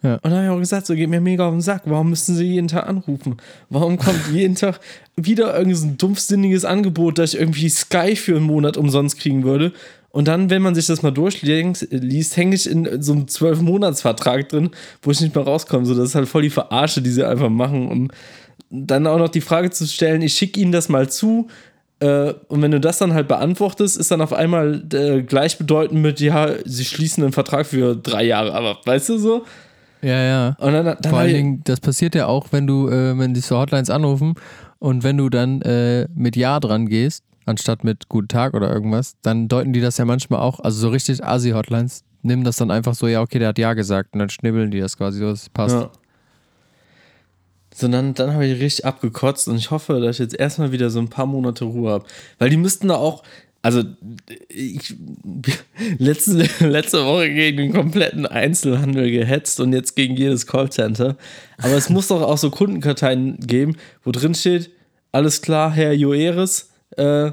[0.02, 0.14] Ja.
[0.14, 1.82] Und dann habe ich auch gesagt, so geht mir mega auf den Sack.
[1.84, 3.36] Warum müssen sie jeden Tag anrufen?
[3.68, 4.80] Warum kommt jeden Tag
[5.16, 9.72] wieder irgendein dumpfsinniges Angebot, dass ich irgendwie Sky für einen Monat umsonst kriegen würde?
[10.12, 14.48] Und dann, wenn man sich das mal durchliest, liest, hänge ich in so einem zwölf-Monats-Vertrag
[14.48, 14.70] drin,
[15.02, 15.86] wo ich nicht mehr rauskomme.
[15.86, 17.88] So, das ist halt voll die Verarsche, die sie einfach machen.
[17.88, 18.12] Und
[18.70, 21.48] dann auch noch die Frage zu stellen, ich schicke ihnen das mal zu.
[22.00, 26.18] Äh, und wenn du das dann halt beantwortest, ist dann auf einmal äh, gleichbedeutend mit,
[26.18, 29.44] ja, sie schließen einen Vertrag für drei Jahre, aber weißt du so?
[30.02, 30.56] Ja, ja.
[30.58, 33.44] Und dann, dann Vor allen Dingen, das passiert ja auch, wenn du, äh, wenn dich
[33.46, 34.34] so Hotlines anrufen
[34.78, 39.16] und wenn du dann äh, mit Ja dran gehst, anstatt mit Guten Tag oder irgendwas,
[39.22, 42.94] dann deuten die das ja manchmal auch, also so richtig Asi-Hotlines, nehmen das dann einfach
[42.94, 45.48] so, ja, okay, der hat Ja gesagt und dann schnibbeln die das quasi so, das
[45.50, 45.74] passt.
[45.74, 45.90] Ja.
[47.74, 50.98] Sondern dann habe ich richtig abgekotzt und ich hoffe, dass ich jetzt erstmal wieder so
[50.98, 52.04] ein paar Monate Ruhe habe.
[52.38, 53.22] Weil die müssten da auch,
[53.62, 53.82] also
[54.48, 54.94] ich,
[55.98, 61.16] letzte, letzte Woche gegen den kompletten Einzelhandel gehetzt und jetzt gegen jedes Callcenter.
[61.58, 64.70] Aber es muss doch auch so Kundenkarteien geben, wo drin steht,
[65.12, 67.32] alles klar, Herr Joeris, äh, äh,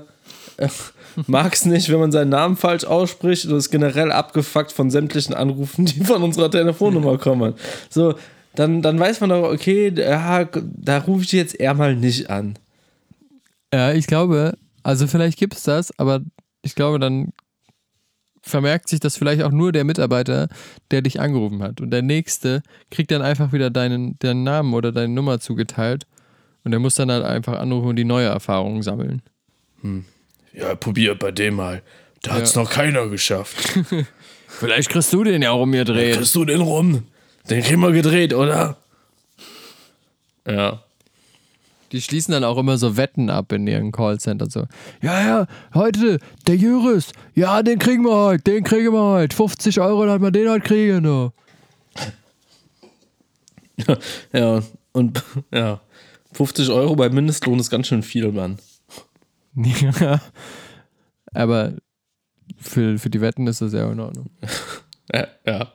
[1.28, 5.34] mag es nicht, wenn man seinen Namen falsch ausspricht und ist generell abgefuckt von sämtlichen
[5.34, 7.54] Anrufen, die von unserer Telefonnummer kommen.
[7.90, 8.16] So,
[8.56, 12.58] dann, dann weiß man doch, okay, ja, da rufe ich jetzt eher mal nicht an.
[13.74, 14.58] Ja, ich glaube,
[14.88, 16.22] also vielleicht gibt es das, aber
[16.62, 17.34] ich glaube, dann
[18.42, 20.48] vermerkt sich das vielleicht auch nur der Mitarbeiter,
[20.92, 21.82] der dich angerufen hat.
[21.82, 26.08] Und der nächste kriegt dann einfach wieder deinen, deinen Namen oder deine Nummer zugeteilt.
[26.64, 29.22] Und der muss dann halt einfach anrufen und die neue Erfahrung sammeln.
[30.54, 31.82] Ja, probier bei dem mal.
[32.22, 32.62] Da hat's Ja.
[32.62, 33.78] noch keiner geschafft.
[34.48, 36.16] Vielleicht kriegst du den ja um mir drehen.
[36.16, 37.04] Kriegst du den rum?
[37.50, 38.78] Den kriegen wir gedreht, oder?
[40.48, 40.82] Ja.
[41.92, 44.50] Die schließen dann auch immer so Wetten ab in ihren Callcenter.
[44.50, 44.66] So,
[45.02, 49.36] ja, ja, heute, der Jüris, ja, den kriegen wir heute, den kriegen wir heute.
[49.36, 51.02] 50 Euro, dann wir den heute kriegen.
[51.02, 51.32] Ne?
[54.34, 55.24] Ja, und
[55.54, 55.80] ja.
[56.34, 58.58] 50 Euro bei Mindestlohn ist ganz schön viel, Mann.
[59.56, 60.22] Ja.
[61.34, 61.74] Aber
[62.58, 64.30] für, für die Wetten ist das ja in Ordnung.
[65.14, 65.28] Ja.
[65.46, 65.74] ja.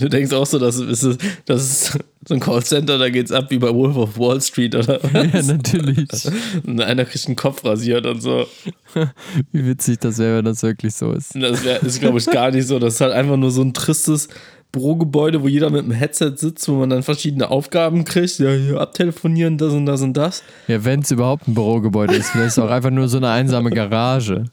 [0.00, 3.46] Du denkst auch so, dass es, ist- das ist so ein Callcenter, da geht's ab
[3.50, 5.12] wie bei Wolf of Wall Street oder was?
[5.32, 6.08] Ja, natürlich.
[6.66, 8.46] Und einer kriegt einen Kopf rasiert und so.
[9.52, 11.34] Wie witzig das wäre, wenn das wirklich so ist.
[11.34, 12.78] Das wär, ist, glaube ich, gar nicht so.
[12.78, 14.28] Das ist halt einfach nur so ein tristes
[14.72, 18.38] Bürogebäude, wo jeder mit einem Headset sitzt, wo man dann verschiedene Aufgaben kriegt.
[18.38, 20.44] Ja, hier abtelefonieren, das und das und das.
[20.68, 23.30] Ja, wenn es überhaupt ein Bürogebäude ist, vielleicht ist es auch einfach nur so eine
[23.30, 24.44] einsame Garage.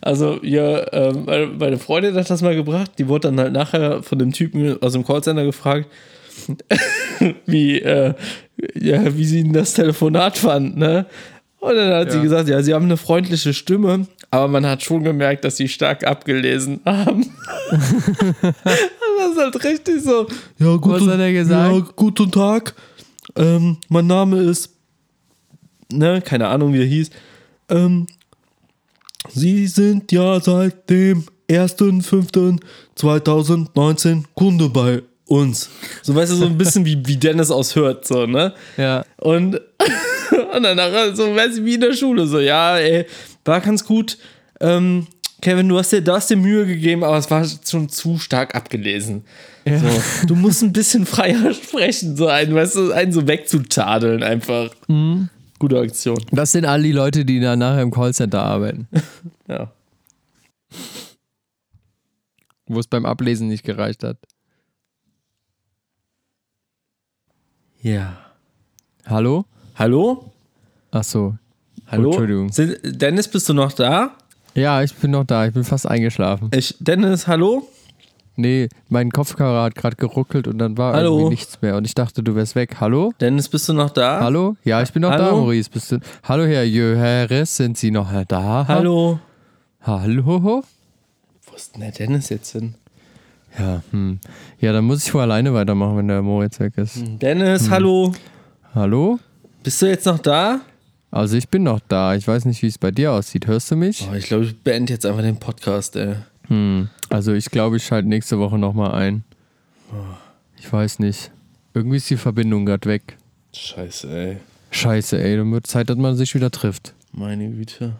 [0.00, 1.26] Also, ja, ähm,
[1.58, 2.92] meine, Freundin hat das mal gebracht.
[2.98, 5.88] Die wurde dann halt nachher von dem Typen aus dem Callcenter gefragt,
[7.46, 8.14] wie, äh,
[8.74, 11.06] ja, wie sie das Telefonat fand, ne?
[11.60, 12.22] Und dann hat sie Ja.
[12.22, 16.06] gesagt, ja, sie haben eine freundliche Stimme, aber man hat schon gemerkt, dass sie stark
[16.06, 17.30] abgelesen haben.
[19.18, 20.26] Das ist halt richtig so.
[20.58, 21.74] Ja, guten, hat er gesagt?
[21.74, 22.74] Ja, guten Tag.
[23.34, 24.74] Ähm, mein Name ist,
[25.90, 27.08] ne, keine Ahnung, wie er hieß.
[27.70, 28.06] Ähm,
[29.32, 35.68] Sie sind ja seit dem 1.5.2019 Kunde bei uns.
[36.02, 38.54] So weißt du, so ein bisschen wie, wie Dennis aus Hört, so, ne?
[38.76, 39.04] Ja.
[39.16, 39.60] Und,
[40.54, 43.06] und dann nachher so, weißt du, wie in der Schule, so, ja, ey,
[43.46, 44.18] war ganz gut.
[44.60, 45.06] Ähm,
[45.42, 49.24] Kevin, du hast dir, hast dir Mühe gegeben, aber es war schon zu stark abgelesen.
[49.66, 54.70] So, du musst ein bisschen freier sprechen, so einen, weißt du, einen so wegzutadeln einfach.
[55.58, 56.18] Gute Aktion.
[56.30, 58.88] Das sind all die Leute, die dann nachher im Callcenter arbeiten,
[59.48, 59.72] Ja.
[62.66, 64.18] wo es beim Ablesen nicht gereicht hat.
[67.80, 68.16] Ja.
[69.06, 69.44] Hallo?
[69.76, 70.32] Hallo?
[70.90, 71.36] Ach so.
[71.88, 72.10] Hallo?
[72.10, 72.50] Entschuldigung.
[72.52, 74.10] Sind, Dennis, bist du noch da?
[74.54, 75.46] Ja, ich bin noch da.
[75.46, 76.50] Ich bin fast eingeschlafen.
[76.52, 77.68] Ich, Dennis, hallo?
[78.36, 81.16] Nee, mein Kopfhörer hat gerade geruckelt und dann war Hallo?
[81.16, 81.76] irgendwie nichts mehr.
[81.76, 82.76] Und ich dachte, du wärst weg.
[82.80, 83.12] Hallo?
[83.18, 84.20] Dennis, bist du noch da?
[84.20, 84.56] Hallo?
[84.62, 85.38] Ja, ich bin noch da, Hallo?
[85.38, 85.70] Maurice.
[85.70, 86.00] Bist du...
[86.22, 88.66] Hallo, Herr Jöheres, sind Sie noch da?
[88.68, 89.20] Hallo?
[89.80, 90.64] Hallo?
[91.46, 92.74] Wo ist denn der Dennis jetzt hin?
[93.58, 94.18] Ja, hm.
[94.60, 97.02] Ja, dann muss ich wohl alleine weitermachen, wenn der Moritz weg ist.
[97.22, 98.12] Dennis, hallo?
[98.74, 99.18] Hallo?
[99.62, 100.60] Bist du jetzt noch da?
[101.16, 102.14] Also ich bin noch da.
[102.14, 103.46] Ich weiß nicht, wie es bei dir aussieht.
[103.46, 104.06] Hörst du mich?
[104.10, 106.16] Oh, ich glaube, ich beende jetzt einfach den Podcast, ey.
[106.48, 106.90] Hm.
[107.08, 109.24] Also ich glaube, ich schalte nächste Woche nochmal ein.
[110.58, 111.30] Ich weiß nicht.
[111.72, 113.16] Irgendwie ist die Verbindung gerade weg.
[113.54, 114.36] Scheiße, ey.
[114.70, 115.38] Scheiße, ey.
[115.38, 116.92] Dann wird Zeit, dass man sich wieder trifft.
[117.12, 117.94] Meine Güte.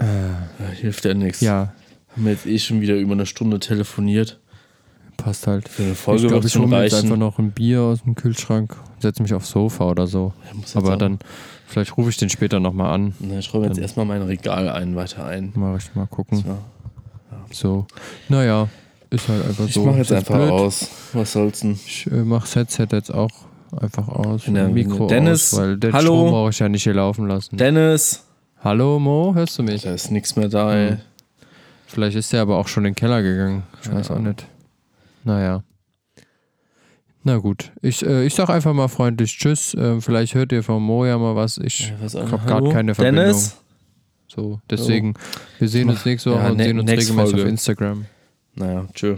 [0.00, 0.48] Ja,
[0.80, 1.40] hilft ja nichts.
[1.40, 1.72] Ja,
[2.12, 4.38] Haben wir jetzt eh schon wieder über eine Stunde telefoniert.
[5.16, 5.68] passt halt.
[5.68, 8.14] Für eine Folge ich glaube, ich hole mir jetzt einfach noch ein Bier aus dem
[8.14, 10.32] Kühlschrank, setze mich aufs Sofa oder so.
[10.46, 11.18] Ja, muss Aber dann,
[11.72, 13.14] vielleicht rufe ich den später nochmal an.
[13.18, 15.52] Na, ich räume jetzt erstmal mein Regal ein, weiter ein.
[15.54, 16.44] Mal, ich mal gucken.
[16.46, 16.58] Ja.
[17.50, 17.86] So.
[18.28, 18.68] Naja,
[19.10, 19.84] ist halt einfach Ich so.
[19.84, 20.50] mache jetzt einfach blöd.
[20.50, 20.88] aus.
[21.12, 21.72] Was soll's denn?
[21.72, 23.30] Ich äh, mache das Headset jetzt auch
[23.80, 24.46] einfach aus.
[24.46, 26.14] Ja, und Mikro Dennis, aus, weil den hallo?
[26.14, 27.56] Strom brauche ich ja nicht hier laufen lassen.
[27.56, 28.24] Dennis!
[28.62, 29.82] hallo Mo, hörst du mich?
[29.82, 30.96] Da ist nichts mehr da, ey.
[31.86, 33.64] Vielleicht ist der aber auch schon in den Keller gegangen.
[33.82, 34.46] Ich weiß auch nicht.
[35.24, 35.62] Naja.
[37.24, 37.70] Na gut.
[37.82, 39.74] Ich, äh, ich sag einfach mal freundlich Tschüss.
[39.78, 41.58] Ähm, vielleicht hört ihr von Mo ja mal was.
[41.58, 43.24] Ich Ja, habe gerade keine Verbindung.
[43.26, 43.56] Dennis?
[44.26, 45.14] So, deswegen,
[45.58, 47.42] wir sehen uns nächste Woche Ja, und ne- sehen uns regelmäßig Folge.
[47.42, 48.06] auf Instagram.
[48.54, 49.16] Naja, tschö.